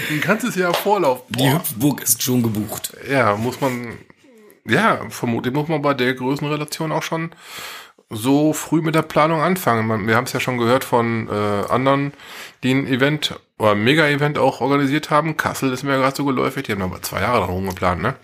[0.10, 1.22] Ein ganzes Jahr Vorlauf.
[1.30, 1.54] die Boah.
[1.54, 2.98] Hüpfburg ist schon gebucht.
[3.10, 3.98] Ja, muss man,
[4.68, 7.32] ja, vermutlich muss man bei der Größenrelation auch schon
[8.10, 9.88] so früh mit der Planung anfangen.
[9.88, 12.14] Man, wir haben es ja schon gehört von äh, anderen,
[12.64, 15.38] die ein Event oder ein Mega-Event auch organisiert haben.
[15.38, 18.16] Kassel ist mir gerade so geläufig, die haben aber zwei Jahre darum geplant, ne?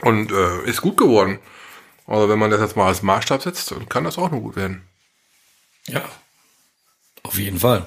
[0.00, 1.38] Und äh, ist gut geworden.
[2.06, 4.56] Also wenn man das jetzt mal als Maßstab setzt, dann kann das auch nur gut
[4.56, 4.82] werden.
[5.86, 6.02] Ja,
[7.22, 7.86] auf jeden Fall.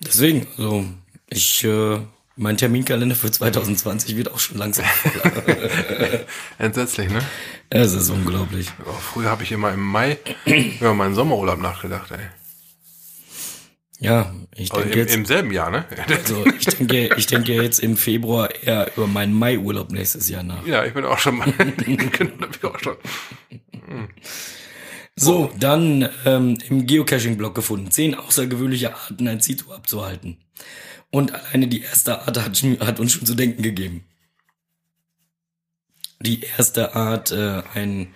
[0.00, 0.86] Deswegen, also
[1.28, 1.98] ich, äh,
[2.36, 6.20] mein Terminkalender für 2020 wird auch schon langsam voller.
[6.58, 7.20] Entsetzlich, ne?
[7.68, 8.68] es ist unglaublich.
[9.12, 10.18] Früher habe ich immer im Mai
[10.80, 12.41] über meinen Sommerurlaub nachgedacht, ey.
[14.02, 15.84] Ja, ich Also denke im, jetzt, im selben Jahr, ne?
[16.08, 20.66] also ich denke, ich denke jetzt im Februar eher über meinen Mai-Urlaub nächstes Jahr nach.
[20.66, 21.52] Ja, ich bin auch schon mal.
[21.86, 22.96] genau, auch schon.
[25.14, 27.92] So, dann ähm, im Geocaching-Blog gefunden.
[27.92, 30.38] Zehn außergewöhnliche Arten, ein Zito abzuhalten.
[31.10, 34.04] Und alleine die erste Art hat, hat uns schon zu denken gegeben.
[36.18, 38.08] Die erste Art, äh, ein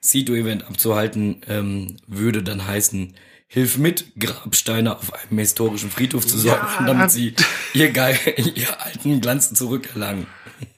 [0.00, 3.14] Zito-Event abzuhalten, ähm, würde dann heißen,
[3.48, 6.86] hilf mit, Grabsteine auf einem historischen Friedhof zu sorgen, Ja.
[6.86, 7.34] damit sie
[7.74, 8.18] ihr, geil,
[8.54, 10.26] ihr alten Glanz zurückerlangen.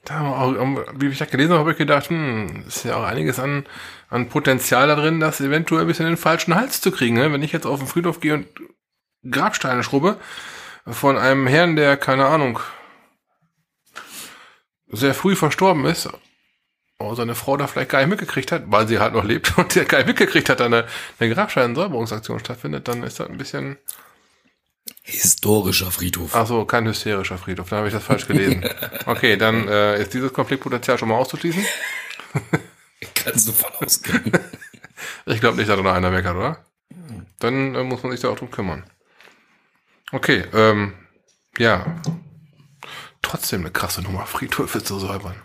[0.04, 2.96] Da haben wir auch, wie ich das gelesen habe, habe ich gedacht, hm, ist ja
[2.96, 3.66] auch einiges an,
[4.08, 7.16] an Potenzial da drin, das eventuell ein bisschen in den falschen Hals zu kriegen.
[7.16, 7.32] Ne?
[7.32, 8.46] Wenn ich jetzt auf den Friedhof gehe und
[9.30, 10.18] Grabsteine schrubbe
[10.86, 12.58] von einem Herrn, der, keine Ahnung,
[14.90, 16.08] sehr früh verstorben ist,
[16.98, 19.74] aber seine Frau da vielleicht gar nicht mitgekriegt hat, weil sie halt noch lebt und
[19.74, 20.86] der gar nicht mitgekriegt hat, dass eine,
[21.18, 23.78] eine Grabsteinsäuberungsaktion stattfindet, dann ist das ein bisschen,
[25.02, 26.34] Historischer Friedhof.
[26.34, 28.64] ach so, kein hysterischer Friedhof, dann habe ich das falsch gelesen.
[29.06, 31.64] Okay, dann äh, ist dieses Konfliktpotenzial schon mal auszuschließen.
[33.14, 34.32] Kannst du von ausgehen.
[35.26, 36.64] Ich glaube nicht, dass da noch einer meckert, oder?
[37.38, 38.84] Dann äh, muss man sich da auch drum kümmern.
[40.10, 40.94] Okay, ähm,
[41.56, 42.00] ja.
[43.22, 45.36] Trotzdem eine krasse Nummer, Friedhöfe zu säubern.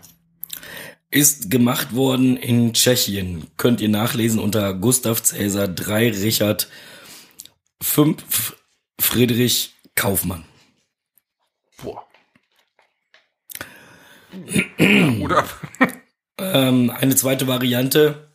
[1.14, 3.46] Ist gemacht worden in Tschechien.
[3.56, 6.68] Könnt ihr nachlesen unter Gustav Cäsar 3 Richard
[7.80, 8.56] 5
[9.00, 10.44] Friedrich Kaufmann.
[11.80, 12.04] Boah.
[15.36, 15.68] Ab.
[16.38, 18.28] Ähm, eine zweite Variante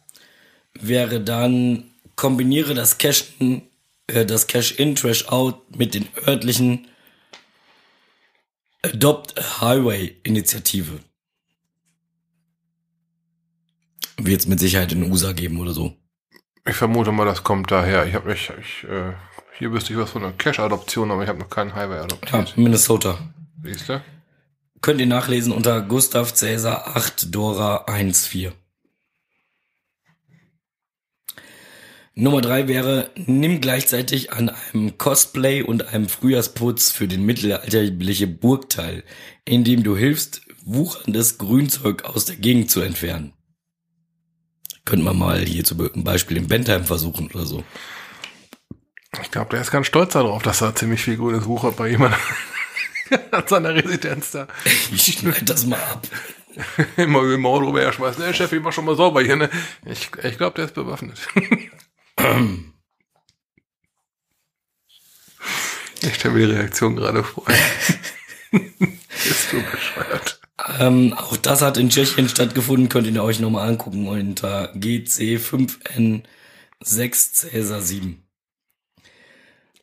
[0.73, 3.63] wäre dann kombiniere das Cash-In
[4.07, 6.87] äh, das Cash-In Trash Out mit den örtlichen
[8.83, 11.01] Adopt a Highway Initiative.
[14.21, 15.95] Wird es mit Sicherheit in den USA geben oder so.
[16.67, 18.05] Ich vermute mal, das kommt daher.
[18.05, 19.13] Ich habe mich, ich, äh,
[19.57, 22.57] Hier wüsste ich was von einer Cash-Adoption, aber ich habe noch keinen Highway Ja, adoptiert.
[22.57, 23.17] Minnesota.
[23.63, 24.01] Siehst du?
[24.81, 28.51] Könnt ihr nachlesen unter Gustav Cäsar 8 Dora 14.
[32.15, 38.69] Nummer drei wäre, nimm gleichzeitig an einem Cosplay und einem Frühjahrsputz für den mittelalterliche Burg
[38.69, 39.03] teil,
[39.45, 43.33] indem du hilfst, wucherndes Grünzeug aus der Gegend zu entfernen.
[44.85, 47.63] Könnte man mal hier zum Beispiel in Bentheim versuchen oder so.
[49.21, 52.19] Ich glaube, der ist ganz stolz darauf, dass er ziemlich viel grünes wuchert bei jemandem
[53.31, 54.47] an seiner Residenz da.
[54.91, 56.07] Ich schneide das mal ab.
[56.97, 58.23] Immer über Maul drüber herschmeißen.
[58.23, 59.49] Der Chef, ich mach schon mal sauber hier, ne?
[59.85, 61.19] Ich, ich glaube, der ist bewaffnet.
[66.01, 67.45] ich stelle mir die Reaktion gerade vor.
[68.51, 70.38] Bist du bescheuert?
[70.79, 76.23] Ähm, auch das hat in Tschechien stattgefunden, könnt ihr euch nochmal angucken unter GC5N6
[77.33, 78.23] Cäsar 7.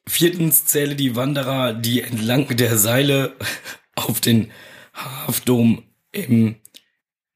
[0.08, 3.34] Viertens zähle die Wanderer, die entlang der Seile
[3.96, 4.50] auf den
[4.92, 6.56] Hafdom im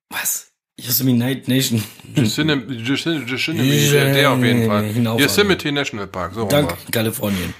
[0.08, 0.52] was?
[0.78, 1.82] Yosemite Nation.
[2.14, 4.84] Yosemite, Yosemite, Yosemite, der auf jeden Fall.
[4.84, 7.52] Hinauf- Yosemite National Park, so Danke, rum Kalifornien.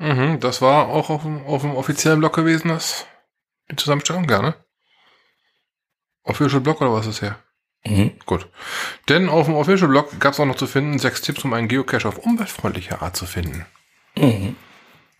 [0.00, 3.06] Mhm, das war auch auf dem, auf dem offiziellen Blog gewesen, das
[3.70, 4.54] die Zusammenstellung, gerne.
[6.24, 7.38] Official Blog oder was ist her?
[7.84, 8.12] Mhm.
[8.24, 8.48] Gut.
[9.10, 11.68] Denn auf dem Official Blog gab es auch noch zu finden, sechs Tipps, um einen
[11.68, 13.66] Geocache auf umweltfreundliche Art zu finden.
[14.16, 14.56] Mhm.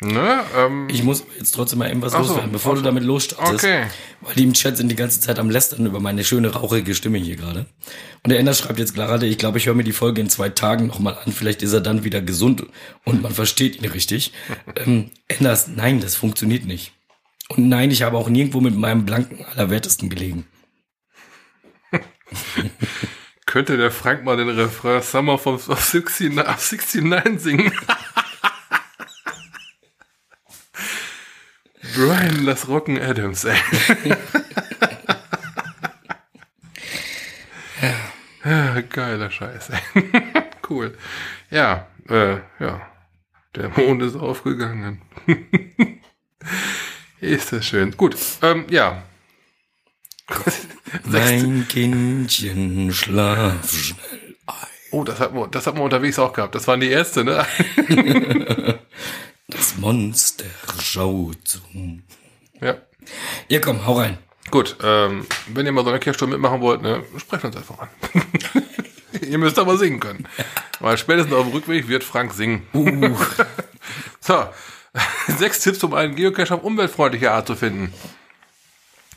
[0.03, 0.41] Ne?
[0.57, 3.65] Ähm, Ich muss jetzt trotzdem mal eben was Ach so, loswerden, bevor du damit losstartest.
[3.65, 3.87] Okay.
[4.23, 7.19] Weil die im Chat sind die ganze Zeit am Lästern über meine schöne, rauchige Stimme
[7.19, 7.67] hier gerade.
[8.23, 10.49] Und der Ender schreibt jetzt gerade, ich glaube, ich höre mir die Folge in zwei
[10.49, 11.33] Tagen nochmal an.
[11.33, 12.65] Vielleicht ist er dann wieder gesund
[13.05, 14.33] und man versteht ihn richtig.
[14.77, 16.93] ähm, Enders, nein, das funktioniert nicht.
[17.49, 20.47] Und nein, ich habe auch nirgendwo mit meinem blanken Allerwertesten gelegen.
[23.45, 27.73] könnte der Frank mal den Refrain Summer von of 69, of 69 singen?
[31.95, 33.57] Brian, lass rocken Adams, ey.
[38.45, 40.03] Ja, Geiler Scheiß, ey.
[40.69, 40.97] Cool.
[41.51, 42.81] Ja, äh, ja.
[43.57, 45.03] Der Mond ist aufgegangen.
[47.21, 47.97] ist das schön.
[47.97, 49.03] Gut, ähm, ja.
[51.05, 54.37] Mein Kindchen, schlaf schnell.
[54.93, 56.55] Oh, das hat man, das hat man unterwegs auch gehabt.
[56.55, 57.45] Das waren die Ärzte, ne?
[59.49, 60.47] Das Monster
[60.91, 62.03] schaut zum.
[62.61, 62.77] ja.
[63.49, 64.19] Ja, komm, hau rein.
[64.51, 67.89] Gut, ähm, wenn ihr mal so eine Kirchstunde mitmachen wollt, ne, sprecht uns einfach an.
[69.21, 70.27] ihr müsst aber singen können.
[70.81, 72.67] Weil spätestens auf dem Rückweg wird Frank singen.
[72.75, 73.17] Uh,
[74.21, 74.45] So,
[75.39, 77.93] sechs Tipps, um einen Geocache auf umweltfreundliche Art zu finden.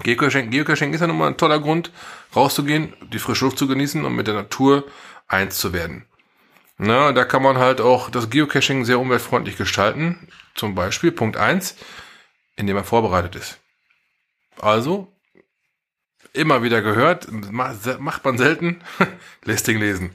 [0.04, 1.92] Geocaching, Geocaching ist ja nun mal ein toller Grund,
[2.36, 4.86] rauszugehen, die frische Luft zu genießen und mit der Natur
[5.28, 6.06] eins zu werden.
[6.86, 10.28] Na, da kann man halt auch das Geocaching sehr umweltfreundlich gestalten.
[10.54, 11.78] Zum Beispiel Punkt eins,
[12.58, 13.58] indem er vorbereitet ist.
[14.60, 15.08] Also,
[16.34, 18.82] immer wieder gehört, macht man selten,
[19.46, 20.12] Listing lesen.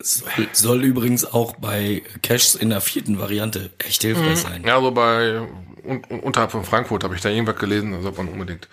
[0.00, 4.64] soll, soll übrigens auch bei Caches in der vierten Variante echt hilfreich sein.
[4.64, 5.42] Ja, so bei,
[5.84, 8.68] un, un, unterhalb von Frankfurt habe ich da irgendwas gelesen, da sollte man unbedingt.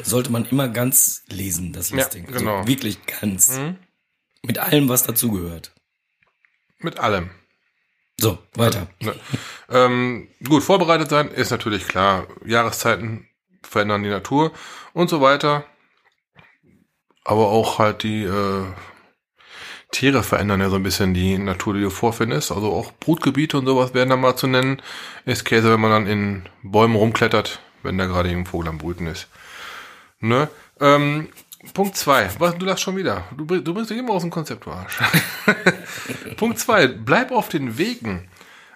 [0.00, 2.26] Sollte man immer ganz lesen, das Listing.
[2.26, 2.58] genau.
[2.58, 3.58] Also wirklich ganz.
[4.42, 5.71] Mit allem, was dazugehört.
[6.82, 7.30] Mit allem.
[8.18, 8.86] So, weiter.
[9.00, 9.14] Ne.
[9.70, 12.26] Ähm, gut, vorbereitet sein ist natürlich klar.
[12.44, 13.26] Jahreszeiten
[13.62, 14.52] verändern die Natur
[14.92, 15.64] und so weiter.
[17.24, 18.64] Aber auch halt die äh,
[19.92, 22.50] Tiere verändern ja so ein bisschen die Natur, die du vorfindest.
[22.50, 24.82] Also auch Brutgebiete und sowas werden da mal zu nennen.
[25.24, 29.06] Ist Käse, wenn man dann in Bäumen rumklettert, wenn da gerade ein Vogel am Brüten
[29.06, 29.28] ist.
[30.20, 30.48] Ne?
[30.80, 31.28] Ähm,
[31.74, 32.28] Punkt zwei.
[32.38, 33.24] Was, du lachst schon wieder.
[33.36, 34.98] Du, du bringst dich immer aus dem Konzept, du Arsch.
[36.36, 36.88] Punkt zwei.
[36.88, 38.28] Bleib auf den Wegen.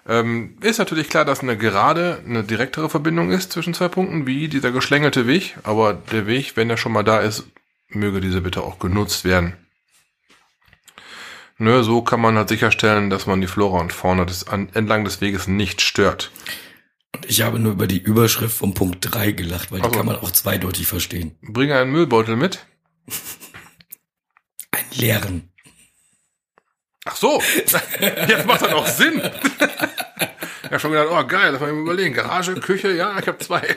[0.07, 4.47] Ähm, ist natürlich klar, dass eine gerade eine direktere Verbindung ist zwischen zwei Punkten, wie
[4.47, 5.57] dieser geschlängelte Weg.
[5.63, 7.43] Aber der Weg, wenn er schon mal da ist,
[7.89, 9.57] möge diese bitte auch genutzt werden.
[11.59, 15.03] Ne, so kann man halt sicherstellen, dass man die Flora und Fauna des, an, entlang
[15.03, 16.31] des Weges nicht stört.
[17.25, 19.97] Ich habe nur über die Überschrift vom Punkt 3 gelacht, weil die Ach so.
[19.97, 21.35] kann man auch zweideutig verstehen.
[21.41, 22.67] Bringe einen Müllbeutel mit.
[24.97, 25.51] Leeren.
[27.05, 29.21] Ach so, jetzt macht das auch Sinn.
[30.63, 32.13] Ich habe schon gedacht, oh geil, lass mal überlegen.
[32.13, 33.75] Garage, Küche, ja, ich habe zwei.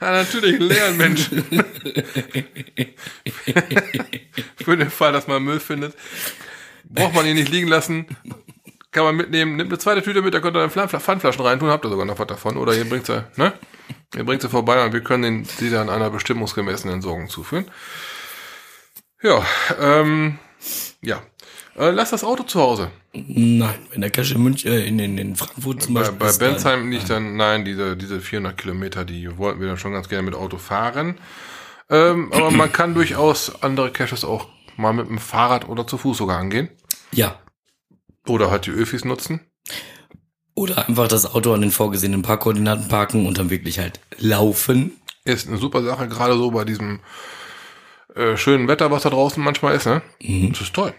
[0.00, 1.28] Ja, natürlich, leeren Mensch.
[4.62, 5.94] Für den Fall, dass man Müll findet,
[6.84, 8.06] braucht man ihn nicht liegen lassen.
[8.92, 11.70] Kann man mitnehmen, nimmt eine zweite Tüte mit, da könnt ihr dann Pfand- Pfandflaschen reintun,
[11.70, 12.56] habt ihr sogar noch was davon.
[12.56, 13.52] Oder ihr bringt sie, ne?
[14.14, 17.64] Ihr bringt sie vorbei und wir können sie dann einer bestimmungsgemäßen Entsorgung zuführen.
[19.22, 19.44] Ja,
[19.80, 20.38] ähm,
[21.00, 21.22] ja.
[21.76, 22.90] Äh, lass das Auto zu Hause.
[23.12, 26.28] Nein, wenn der Cache in München, äh, in, in, in Frankfurt zum Bei, Beispiel bei
[26.28, 30.08] ist, Bensheim nicht dann, nein, diese, diese 400 Kilometer, die wollten wir dann schon ganz
[30.08, 31.18] gerne mit Auto fahren.
[31.88, 36.16] Ähm, aber man kann durchaus andere Caches auch mal mit dem Fahrrad oder zu Fuß
[36.16, 36.70] sogar angehen.
[37.12, 37.38] Ja.
[38.26, 39.40] Oder halt die Öfis nutzen.
[40.54, 44.92] Oder einfach das Auto an den vorgesehenen Parkkoordinaten parken und dann wirklich halt laufen.
[45.24, 47.00] Ist eine super Sache, gerade so bei diesem
[48.14, 50.02] äh, schönen Wetter, was da draußen manchmal ist, ne?
[50.20, 50.52] Mhm.
[50.52, 50.94] Das ist toll.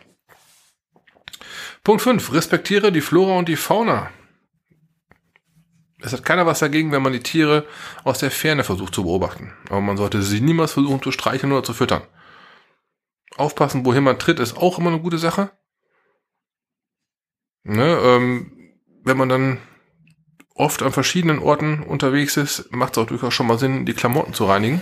[1.83, 2.33] Punkt 5.
[2.33, 4.09] Respektiere die Flora und die Fauna.
[6.01, 7.65] Es hat keiner was dagegen, wenn man die Tiere
[8.03, 9.53] aus der Ferne versucht zu beobachten.
[9.69, 12.03] Aber man sollte sie niemals versuchen zu streicheln oder zu füttern.
[13.37, 15.51] Aufpassen, wohin man tritt, ist auch immer eine gute Sache.
[17.63, 18.51] Ne, ähm,
[19.03, 19.59] wenn man dann
[20.55, 24.33] oft an verschiedenen Orten unterwegs ist, macht es auch durchaus schon mal Sinn, die Klamotten
[24.33, 24.81] zu reinigen.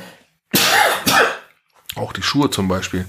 [1.96, 3.06] Auch die Schuhe zum Beispiel.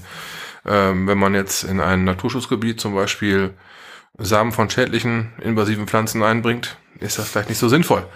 [0.65, 3.53] Ähm, wenn man jetzt in ein Naturschutzgebiet zum Beispiel
[4.17, 8.07] Samen von schädlichen, invasiven Pflanzen einbringt, ist das vielleicht nicht so sinnvoll.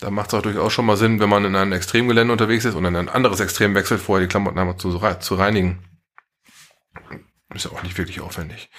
[0.00, 2.74] Da macht es auch durchaus schon mal Sinn, wenn man in einem Extremgelände unterwegs ist
[2.74, 5.84] und in ein anderes Extrem wechselt, vorher die Klamotten einmal zu, zu reinigen.
[7.54, 8.70] Ist ja auch nicht wirklich aufwendig.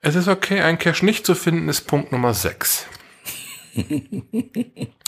[0.00, 2.86] Es ist okay, ein Cache nicht zu finden, ist Punkt Nummer 6.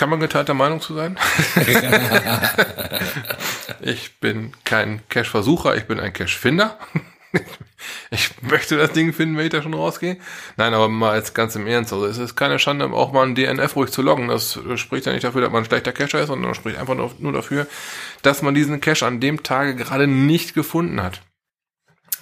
[0.00, 1.18] Kann man geteilter Meinung zu sein?
[3.82, 6.78] ich bin kein Cache-Versucher, ich bin ein Cache-Finder.
[8.10, 10.18] Ich möchte das Ding finden, wenn ich da schon rausgehe.
[10.56, 11.92] Nein, aber mal als ganz im Ernst.
[11.92, 14.28] Also es ist keine Schande, auch mal ein DNF ruhig zu loggen.
[14.28, 17.10] Das spricht ja nicht dafür, dass man ein schlechter Cacher ist, sondern spricht einfach nur,
[17.18, 17.66] nur dafür,
[18.20, 21.22] dass man diesen Cache an dem Tage gerade nicht gefunden hat.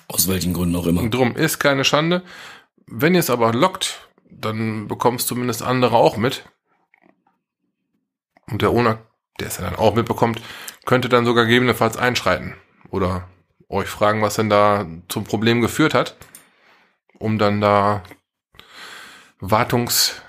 [0.07, 1.09] Aus welchen Gründen auch immer.
[1.09, 2.22] Drum ist keine Schande.
[2.87, 6.45] Wenn ihr es aber lockt, dann bekommst zumindest andere auch mit.
[8.51, 8.99] Und der Owner,
[9.41, 10.41] der es ja dann auch mitbekommt,
[10.87, 12.55] könnte dann sogar gegebenenfalls einschreiten.
[12.91, 13.29] Oder
[13.69, 16.17] euch fragen, was denn da zum Problem geführt hat,
[17.19, 18.03] um dann da
[19.41, 20.23] Wartungsnot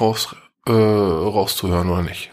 [0.00, 0.36] raus,
[0.66, 2.30] äh, rauszuhören oder nicht.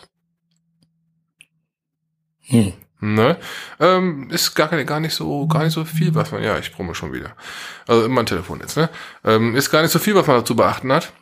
[2.48, 2.74] Hm.
[3.02, 3.38] Ne?
[3.80, 6.74] Ähm, ist gar, keine, gar nicht so, gar nicht so viel, was man, ja, ich
[6.74, 7.34] brumme schon wieder.
[7.88, 8.90] Also immer ein Telefon jetzt, ne?
[9.24, 11.14] Ähm, ist gar nicht so viel, was man dazu beachten hat.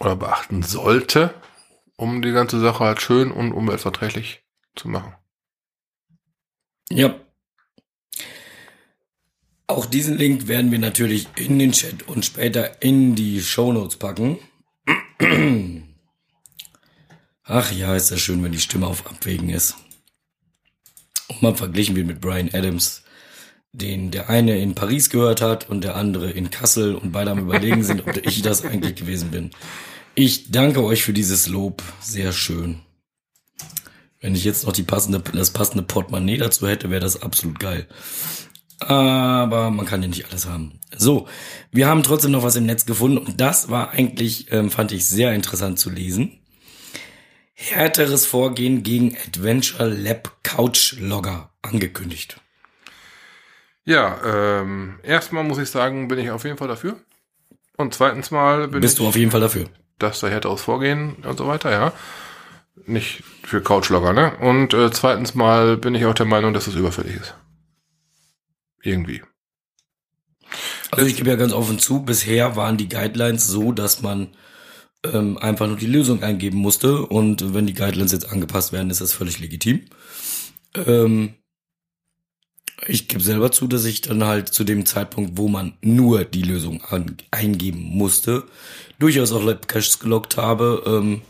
[0.00, 1.34] Oder beachten sollte,
[1.96, 4.42] um die ganze Sache halt schön und umweltverträglich
[4.76, 5.14] zu machen.
[6.90, 7.14] Ja.
[9.66, 14.38] Auch diesen Link werden wir natürlich in den Chat und später in die Shownotes packen.
[17.44, 19.76] Ach ja, ist das schön, wenn die Stimme auf Abwägen ist.
[21.28, 23.02] Und man verglichen wird mit Brian Adams,
[23.72, 27.38] den der eine in Paris gehört hat und der andere in Kassel und beide am
[27.38, 29.50] überlegen sind, ob ich das eigentlich gewesen bin.
[30.20, 31.80] Ich danke euch für dieses Lob.
[32.00, 32.80] Sehr schön.
[34.20, 37.86] Wenn ich jetzt noch die passende, das passende Portemonnaie dazu hätte, wäre das absolut geil.
[38.80, 40.80] Aber man kann ja nicht alles haben.
[40.96, 41.28] So,
[41.70, 45.08] wir haben trotzdem noch was im Netz gefunden und das war eigentlich, ähm, fand ich
[45.08, 46.40] sehr interessant zu lesen.
[47.54, 52.40] Härteres Vorgehen gegen Adventure Lab Couch Logger angekündigt.
[53.84, 54.18] Ja,
[54.62, 56.96] ähm, erstmal muss ich sagen, bin ich auf jeden Fall dafür.
[57.76, 59.68] Und zweitens mal bin Bist ich, du auf jeden Fall dafür?
[59.98, 61.92] Dass da härteres Vorgehen und so weiter, ja.
[62.86, 64.36] Nicht für Couchlogger, ne?
[64.38, 67.34] Und äh, zweitens mal bin ich auch der Meinung, dass es überfällig ist.
[68.82, 69.22] Irgendwie.
[70.90, 74.28] Also ich gebe ja ganz offen zu, bisher waren die Guidelines so, dass man
[75.04, 79.00] ähm, einfach nur die Lösung eingeben musste und wenn die Guidelines jetzt angepasst werden, ist
[79.00, 79.84] das völlig legitim.
[80.74, 81.34] Ähm,
[82.86, 86.42] ich gebe selber zu, dass ich dann halt zu dem Zeitpunkt, wo man nur die
[86.42, 88.44] Lösung an, eingeben musste,
[88.98, 91.22] durchaus auch Labcaches gelockt habe, ähm,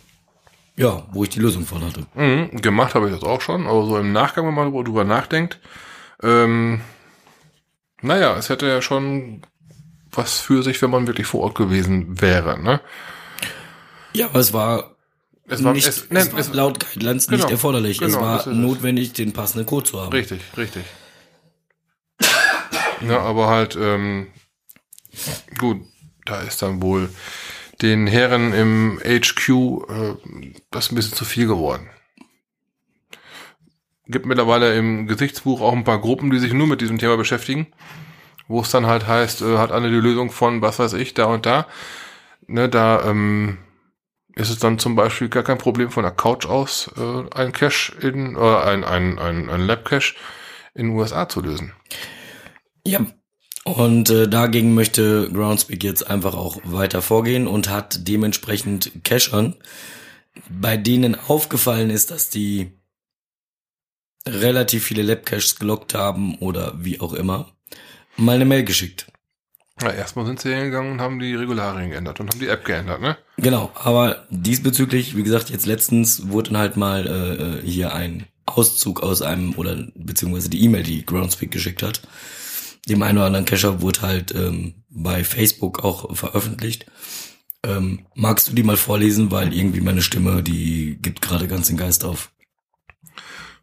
[0.76, 2.07] ja, wo ich die Lösung von hatte.
[2.14, 5.59] Mhm, gemacht habe ich das auch schon, aber so im Nachgang, wenn man drüber nachdenkt,
[6.22, 6.80] ähm,
[8.03, 9.42] naja, es hätte ja schon
[10.12, 12.80] was für sich, wenn man wirklich vor Ort gewesen wäre, ne?
[14.14, 14.94] Ja, aber es war
[15.49, 18.01] Es war, nicht, es, es, nein, war es, laut Guidelines Genau, nicht erforderlich.
[18.01, 18.46] es genau, war es.
[18.46, 20.12] notwendig, den passenden Code zu haben.
[20.12, 20.84] Richtig, richtig.
[23.07, 24.28] Ja, aber halt, ähm,
[25.59, 25.82] gut,
[26.24, 27.11] da ist dann wohl
[27.82, 30.14] den Herren im HQ äh,
[30.70, 31.88] das ein bisschen zu viel geworden.
[34.07, 37.66] Gibt mittlerweile im Gesichtsbuch auch ein paar Gruppen, die sich nur mit diesem Thema beschäftigen,
[38.49, 41.26] wo es dann halt heißt, äh, hat eine die Lösung von was weiß ich, da
[41.26, 41.66] und da.
[42.46, 43.59] Ne, da ähm,
[44.34, 47.92] ist es dann zum Beispiel gar kein Problem von der Couch aus, äh, ein Cache
[48.01, 50.14] in, oder ein, ein, ein, ein Lab-Cache
[50.74, 51.72] in den USA zu lösen.
[52.89, 53.07] Ja.
[53.64, 59.57] Und äh, dagegen möchte Groundspeak jetzt einfach auch weiter vorgehen und hat dementsprechend Cachern,
[60.49, 62.72] bei denen aufgefallen ist, dass die
[64.26, 67.53] relativ viele Labcaches gelockt haben oder wie auch immer,
[68.16, 69.07] mal eine Mail geschickt.
[69.82, 73.01] Ja, erstmal sind sie hingegangen und haben die Regularien geändert und haben die App geändert,
[73.01, 73.16] ne?
[73.36, 79.03] Genau, aber diesbezüglich, wie gesagt, jetzt letztens wurde dann halt mal äh, hier ein Auszug
[79.03, 82.01] aus einem oder beziehungsweise die E-Mail, die Groundspeak geschickt hat.
[82.89, 86.87] Dem einen oder anderen Cacher wurde halt ähm, bei Facebook auch veröffentlicht.
[87.64, 91.76] Ähm, magst du die mal vorlesen, weil irgendwie meine Stimme, die gibt gerade ganz den
[91.76, 92.31] Geist auf.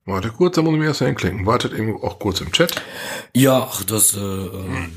[0.08, 1.46] Warte kurz, da muss ich mir erst hinklicken.
[1.48, 2.80] Wartet eben auch kurz im Chat.
[3.34, 4.92] Ja, ach, das äh, ähm,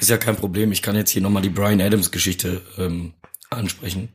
[0.00, 0.70] ist ja kein Problem.
[0.70, 3.14] Ich kann jetzt hier nochmal die Brian Adams Geschichte ähm,
[3.50, 4.10] ansprechen.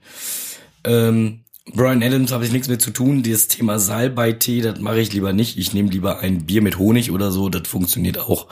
[0.86, 1.42] Ähm,
[1.74, 3.24] Brian Adams habe ich nichts mit zu tun.
[3.24, 5.58] Das Thema Salbeitee, das mache ich lieber nicht.
[5.58, 7.50] Ich nehme lieber ein Bier mit Honig oder so.
[7.50, 8.48] Das funktioniert auch.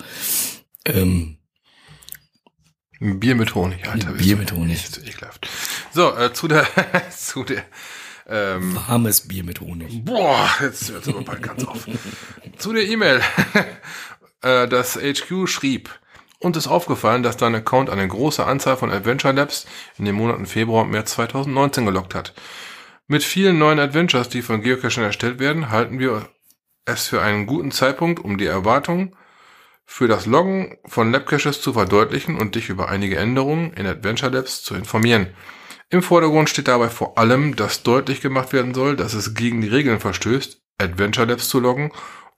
[0.85, 1.37] Ähm,
[2.99, 4.13] Bier mit Honig, Alter.
[4.13, 4.75] Bier mit Honig.
[4.75, 5.49] Ist so ekelhaft.
[5.91, 6.65] So, äh, zu der,
[7.11, 7.63] zu der,
[8.27, 10.03] ähm, warmes Bier mit Honig.
[10.05, 11.87] boah, jetzt hört aber bald ganz auf.
[12.57, 13.21] zu der E-Mail.
[14.41, 15.89] äh, das HQ schrieb,
[16.39, 19.65] uns ist aufgefallen, dass dein Account eine große Anzahl von Adventure Labs
[19.97, 22.33] in den Monaten Februar und März 2019 gelockt hat.
[23.07, 26.27] Mit vielen neuen Adventures, die von Geocachern erstellt werden, halten wir
[26.85, 29.15] es für einen guten Zeitpunkt, um die Erwartungen
[29.85, 34.63] für das Loggen von Labcaches zu verdeutlichen und dich über einige Änderungen in Adventure Labs
[34.63, 35.27] zu informieren.
[35.89, 39.67] Im Vordergrund steht dabei vor allem, dass deutlich gemacht werden soll, dass es gegen die
[39.67, 41.91] Regeln verstößt, Adventure Labs zu loggen,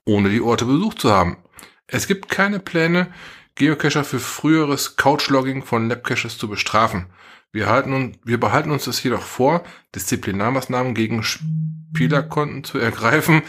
[0.04, 1.38] ohne die Orte besucht zu haben.
[1.86, 3.08] Es gibt keine Pläne,
[3.54, 7.06] Geocacher für früheres Couchlogging von Labcaches zu bestrafen.
[7.50, 13.42] Wir, halten wir behalten uns es jedoch vor, Disziplinarmaßnahmen gegen Spielerkonten zu ergreifen,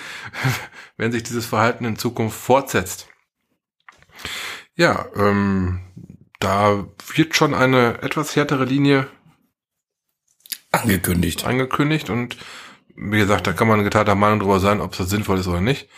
[0.97, 3.09] wenn sich dieses Verhalten in Zukunft fortsetzt.
[4.76, 5.82] Ja, ähm,
[6.39, 9.07] da wird schon eine etwas härtere Linie
[10.72, 11.45] Angekündigt.
[11.45, 12.38] angekündigt und
[12.95, 15.89] wie gesagt, da kann man geteilter Meinung drüber sein, ob das sinnvoll ist oder nicht.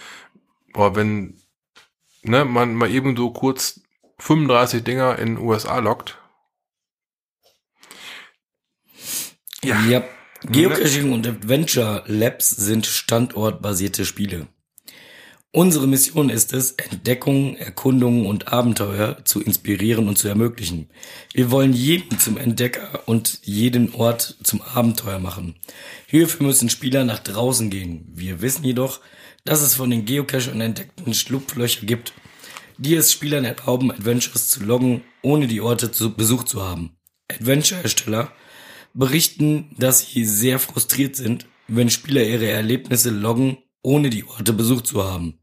[0.74, 1.42] Aber wenn
[2.24, 3.82] ne, man mal eben so kurz
[4.20, 6.18] 35 Dinger in den USA lockt,
[9.64, 9.80] Ja.
[9.86, 10.04] Ja.
[10.44, 14.48] Geocaching und Adventure Labs sind standortbasierte Spiele.
[15.54, 20.90] Unsere Mission ist es, Entdeckungen, Erkundungen und Abenteuer zu inspirieren und zu ermöglichen.
[21.34, 25.56] Wir wollen jeden zum Entdecker und jeden Ort zum Abenteuer machen.
[26.08, 28.08] Hierfür müssen Spieler nach draußen gehen.
[28.16, 29.02] Wir wissen jedoch,
[29.44, 32.14] dass es von den Geocachern entdeckten Schlupflöcher gibt,
[32.78, 36.96] die es Spielern erlauben, Adventures zu loggen, ohne die Orte zu Besuch zu haben.
[37.30, 38.32] Adventure-Hersteller
[38.94, 44.88] berichten, dass sie sehr frustriert sind, wenn Spieler ihre Erlebnisse loggen, ohne die Orte besucht
[44.88, 45.41] zu haben.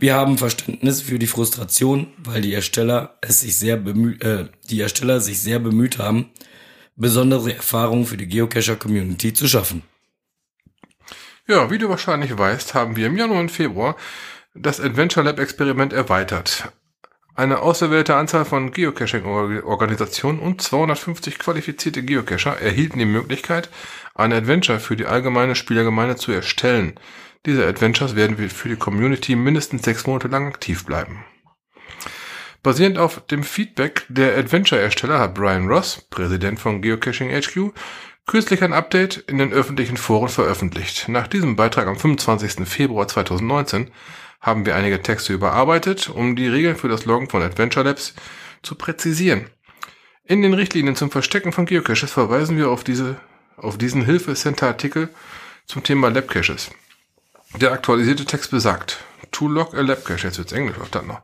[0.00, 4.80] Wir haben Verständnis für die Frustration, weil die Ersteller es sich sehr bemüht, äh, die
[4.80, 6.30] Ersteller sich sehr bemüht haben,
[6.96, 9.82] besondere Erfahrungen für die Geocacher Community zu schaffen.
[11.46, 13.94] ja, wie du wahrscheinlich weißt, haben wir im Januar und Februar
[14.54, 16.72] das Adventure Lab Experiment erweitert.
[17.34, 23.68] Eine auserwählte Anzahl von Geocaching-Organisationen und 250 qualifizierte Geocacher erhielten die Möglichkeit,
[24.14, 26.94] ein Adventure für die allgemeine Spielergemeinde zu erstellen.
[27.46, 31.24] Diese Adventures werden für die Community mindestens sechs Monate lang aktiv bleiben.
[32.62, 37.72] Basierend auf dem Feedback der Adventure-Ersteller hat Brian Ross, Präsident von Geocaching HQ,
[38.26, 41.08] kürzlich ein Update in den öffentlichen Foren veröffentlicht.
[41.08, 42.68] Nach diesem Beitrag am 25.
[42.68, 43.90] Februar 2019
[44.42, 48.14] haben wir einige Texte überarbeitet, um die Regeln für das Loggen von Adventure Labs
[48.62, 49.46] zu präzisieren.
[50.24, 53.16] In den Richtlinien zum Verstecken von Geocaches verweisen wir auf diese,
[53.56, 55.08] auf diesen Hilfe-Center-Artikel
[55.66, 56.70] zum Thema Labcaches.
[57.56, 58.98] Der aktualisierte Text besagt,
[59.32, 61.20] to log a Labcache, jetzt wird's Englisch, was dann noch.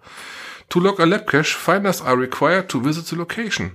[0.68, 3.72] To log a Labcache, finders are required to visit the location.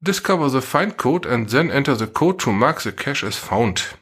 [0.00, 3.96] Discover the find code and then enter the code to mark the cache as found.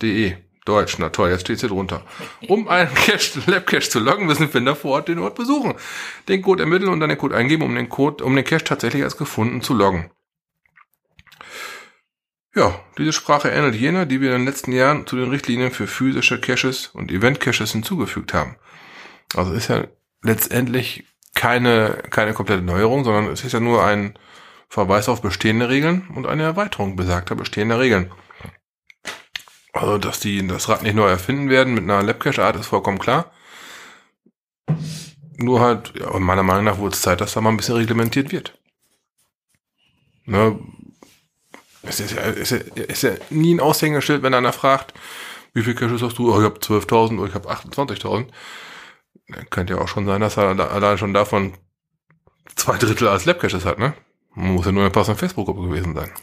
[0.00, 0.36] De.
[0.66, 2.02] Deutsch, na toll, jetzt steht's hier drunter.
[2.46, 5.74] Um einen Cache, Labcache zu loggen, müssen Finder vor Ort den Ort besuchen.
[6.28, 9.02] Den Code ermitteln und dann den Code eingeben, um den Code, um den Cache tatsächlich
[9.02, 10.10] als gefunden zu loggen.
[12.54, 15.86] Ja, diese Sprache ähnelt jener, die wir in den letzten Jahren zu den Richtlinien für
[15.86, 18.56] physische Caches und Event-Caches hinzugefügt haben.
[19.36, 19.84] Also ist ja
[20.22, 24.18] letztendlich keine, keine komplette Neuerung, sondern es ist ja nur ein
[24.68, 28.12] Verweis auf bestehende Regeln und eine Erweiterung besagter bestehender Regeln.
[29.72, 33.32] Also, dass die das Rad nicht neu erfinden werden mit einer Labcache-Art ist vollkommen klar.
[35.36, 38.32] Nur halt, ja, meiner Meinung nach wurde es Zeit, dass da mal ein bisschen reglementiert
[38.32, 38.58] wird.
[40.24, 40.58] Ne?
[41.82, 44.92] Es ist ja, ist, ja, ist ja nie ein Aushängeschild, wenn einer fragt,
[45.54, 46.32] wie viel Caches hast du?
[46.32, 48.26] Oh, ich habe 12.000 oder ich habe 28.000.
[49.50, 51.54] Könnte ja auch schon sein, dass er allein schon davon
[52.56, 53.94] zwei Drittel als Labcaches hat, ne?
[54.34, 56.10] Man muss ja nur eine passende Facebook-Gruppe gewesen sein.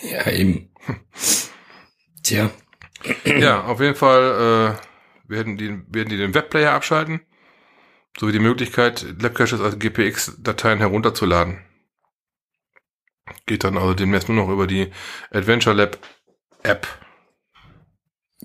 [0.00, 0.70] Ja, eben.
[2.22, 2.52] Tja.
[3.24, 7.20] Ja, auf jeden Fall äh, werden, die, werden die den Webplayer abschalten,
[8.16, 11.58] sowie die Möglichkeit, Labcaches als GPX-Dateien herunterzuladen.
[13.48, 14.92] Geht dann also demnächst nur noch über die
[15.30, 15.98] Adventure Lab
[16.62, 16.86] App.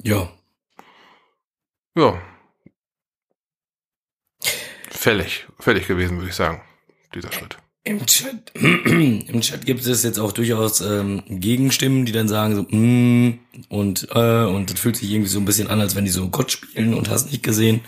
[0.01, 0.31] Ja.
[1.95, 2.21] Ja.
[4.89, 5.45] Fällig.
[5.59, 6.61] Fällig gewesen, würde ich sagen,
[7.13, 7.57] dieser Schritt.
[7.83, 12.61] Im Chat, im Chat gibt es jetzt auch durchaus ähm, Gegenstimmen, die dann sagen so,
[12.61, 16.11] mm, und äh, und das fühlt sich irgendwie so ein bisschen an, als wenn die
[16.11, 17.81] so Gott spielen und hast nicht gesehen.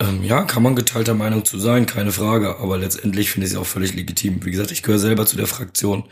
[0.00, 3.58] Ähm, ja, kann man geteilter Meinung zu sein, keine Frage, aber letztendlich finde ich es
[3.58, 4.44] auch völlig legitim.
[4.44, 6.08] Wie gesagt, ich gehöre selber zu der Fraktion,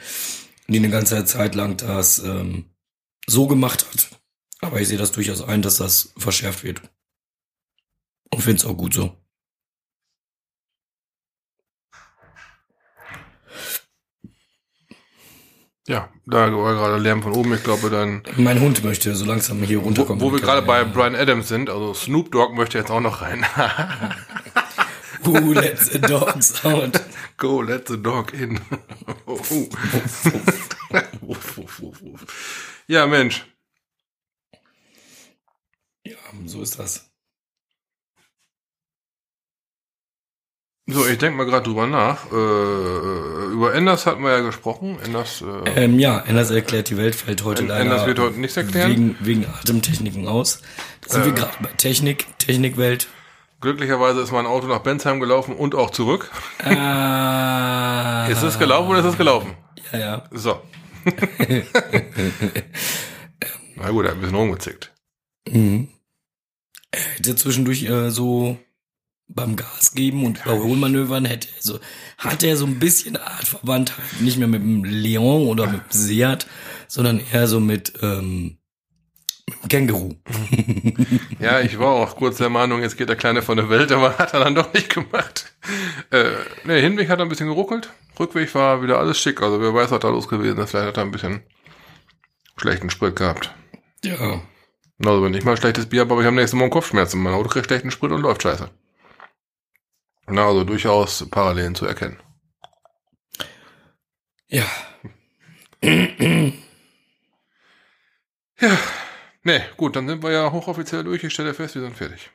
[0.69, 2.67] die eine ganze Zeit lang das ähm,
[3.27, 4.21] so gemacht hat.
[4.61, 6.83] Aber ich sehe das durchaus ein, dass das verschärft wird.
[8.31, 9.17] Und finde es auch gut so.
[15.89, 17.55] Ja, da war gerade Lärm von oben.
[17.55, 18.23] Ich glaube, dann.
[18.37, 20.21] Mein Hund möchte so langsam hier runterkommen.
[20.21, 23.21] Wo, wo wir gerade bei Brian Adams sind, also Snoop Dogg möchte jetzt auch noch
[23.21, 23.45] rein.
[25.25, 27.01] Who let the dogs out?
[27.37, 28.61] Go, let the dog in.
[32.89, 33.45] ja, Mensch.
[36.05, 36.17] Ja,
[36.47, 37.12] so ist das.
[40.89, 42.27] So, ich denke mal gerade drüber nach.
[42.33, 44.99] Äh, über Enders hatten wir ja gesprochen.
[45.05, 48.57] Enders, äh, ähm, ja, Enders erklärt die Welt fällt heute leider Enders wird heute nichts
[48.57, 48.91] erklären.
[48.91, 50.61] wegen, wegen Atemtechniken aus.
[51.03, 51.27] Da sind Äh.
[51.27, 53.07] wir gerade bei Technik, Technikwelt.
[53.61, 56.33] Glücklicherweise ist mein Auto nach Bensheim gelaufen und auch zurück.
[56.65, 59.55] Ah, Ist es gelaufen oder ist es gelaufen?
[59.93, 60.25] ja, ja.
[60.33, 60.61] So.
[63.77, 64.93] Na gut, er hat ein bisschen rumgezickt.
[65.49, 65.89] Mhm.
[66.91, 68.59] Er hätte zwischendurch äh, so
[69.35, 71.79] beim Gas geben und Überholmanövern hätte er so,
[72.19, 76.47] hat er so ein bisschen Artverwandtheit, nicht mehr mit dem Leon oder mit dem Seat,
[76.89, 78.59] sondern eher so mit, ähm,
[79.47, 80.15] mit dem Känguru.
[81.39, 84.17] Ja, ich war auch kurz der Meinung, jetzt geht der Kleine von der Welt, aber
[84.17, 85.53] hat er dann doch nicht gemacht.
[86.11, 86.31] Äh,
[86.65, 87.91] ne, Hinweg hat er ein bisschen geruckelt.
[88.19, 89.43] Rückweg war wieder alles schick.
[89.43, 90.71] Also wer weiß, was da los gewesen ist.
[90.71, 91.43] Vielleicht hat er ein bisschen
[92.57, 93.53] schlechten Sprit gehabt.
[94.05, 94.41] Ja.
[95.05, 97.21] Also wenn ich mal schlechtes Bier habe, aber ich am nächsten Morgen Kopfschmerzen.
[97.21, 98.71] Mein Auto kriegt schlechten Sprit und läuft scheiße.
[100.27, 102.19] Na, also durchaus Parallelen zu erkennen.
[104.49, 104.67] Ja.
[108.61, 108.79] Ja,
[109.43, 111.25] ne, gut, dann sind wir ja hochoffiziell durch.
[111.25, 112.31] Ich stelle fest, wir sind fertig.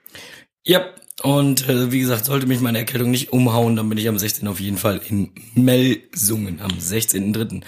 [0.65, 0.93] Ja,
[1.23, 4.47] und äh, wie gesagt, sollte mich meine Erkältung nicht umhauen, dann bin ich am 16.
[4.47, 7.63] auf jeden Fall in Melsungen am 16.3.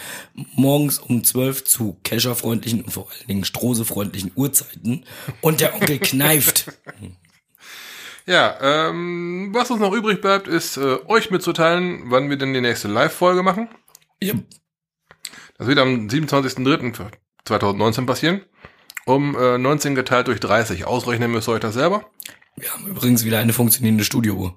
[0.55, 5.05] Morgens um 12 zu kescherfreundlichen und vor allen Dingen strosefreundlichen Uhrzeiten.
[5.39, 6.73] Und der Onkel kneift.
[8.29, 12.61] Ja, ähm, was uns noch übrig bleibt, ist äh, euch mitzuteilen, wann wir denn die
[12.61, 13.69] nächste Live-Folge machen.
[14.21, 14.35] Ja,
[15.57, 18.41] Das wird am 27.03.2019 passieren.
[19.07, 20.85] Um äh, 19 geteilt durch 30.
[20.85, 22.07] Ausrechnen müsst ihr euch das selber.
[22.55, 24.55] wir haben übrigens wieder eine funktionierende Studiouhr.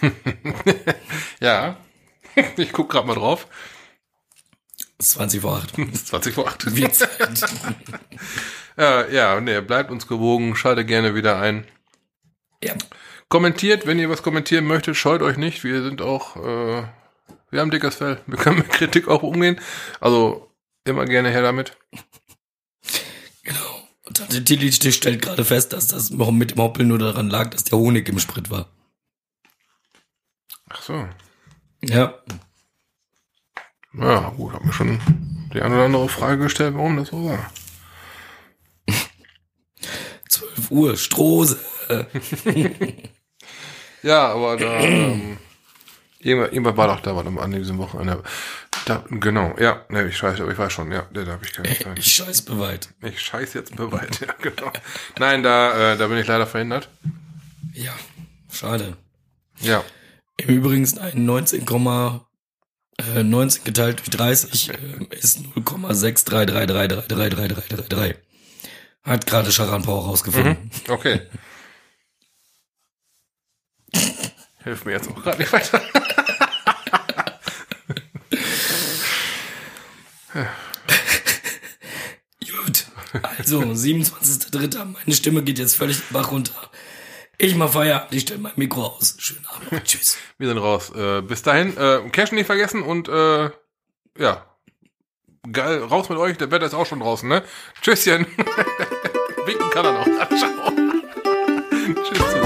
[1.40, 1.76] Ja.
[2.56, 3.48] Ich guck gerade mal drauf.
[4.96, 5.76] Das ist 20 vor 8.
[5.76, 6.76] Das ist 20 vor 8.
[6.76, 7.40] Wird Zeit.
[8.76, 10.54] Ja, ja, nee, bleibt uns gewogen.
[10.54, 11.66] Schaltet gerne wieder ein.
[12.62, 12.74] Ja,
[13.28, 15.62] Kommentiert, wenn ihr was kommentieren möchtet, scheut euch nicht.
[15.62, 16.84] Wir sind auch, äh,
[17.50, 18.20] wir haben dickes Fell.
[18.26, 19.60] Wir können mit Kritik auch umgehen.
[20.00, 20.50] Also
[20.84, 21.76] immer gerne her damit.
[23.42, 23.88] genau.
[24.06, 27.64] Und Tante Tilly stellt gerade fest, dass das mit dem Hoppeln nur daran lag, dass
[27.64, 28.70] der Honig im Sprit war.
[30.70, 31.06] Ach so.
[31.82, 32.14] Ja.
[33.92, 35.00] Ja, gut, hab mir schon
[35.52, 37.50] die eine oder andere Frage gestellt, warum das so war.
[40.28, 41.58] 12 Uhr, Strose.
[44.02, 45.38] Ja, aber da, ähm,
[46.20, 48.22] irgendwann, war doch da, mal, an diesem Wochenende.
[48.84, 51.76] Da, genau, ja, ne, ich scheiße, aber ich weiß schon, ja, da, habe ich keine
[51.76, 51.98] Zeit.
[51.98, 52.88] Ich scheiß beweit.
[53.02, 54.72] Ich scheiß jetzt bereit, ja, genau.
[55.18, 56.88] Nein, da, äh, da bin ich leider verhindert.
[57.72, 57.92] Ja,
[58.50, 58.96] schade.
[59.60, 59.82] Ja.
[60.36, 61.66] Im Übrigen ein 19,
[62.98, 64.74] äh, 19 geteilt durch 30 äh,
[65.10, 68.14] ist 0,633333333.
[69.02, 70.52] Hat gerade Charan Power rausgefunden.
[70.52, 70.70] Mhm.
[70.92, 71.22] Okay.
[74.64, 75.80] Hilf mir jetzt auch gerade nicht weiter.
[82.40, 82.86] Gut.
[83.22, 84.84] Also, 27.3.
[84.84, 86.52] Meine Stimme geht jetzt völlig Bach runter.
[87.38, 89.14] Ich mach Feierabend, ich stelle mein Mikro aus.
[89.18, 89.84] Schönen Abend.
[89.84, 90.18] Tschüss.
[90.38, 90.90] Wir sind raus.
[90.90, 93.50] Äh, bis dahin, äh, Cash nicht vergessen und äh,
[94.18, 94.44] ja.
[95.50, 97.44] Geil, raus mit euch, der Wetter ist auch schon draußen, ne?
[97.80, 98.26] Tschüsschen.
[99.46, 100.04] Winken kann er noch.
[100.36, 100.72] Ciao.
[102.02, 102.37] Tschüss.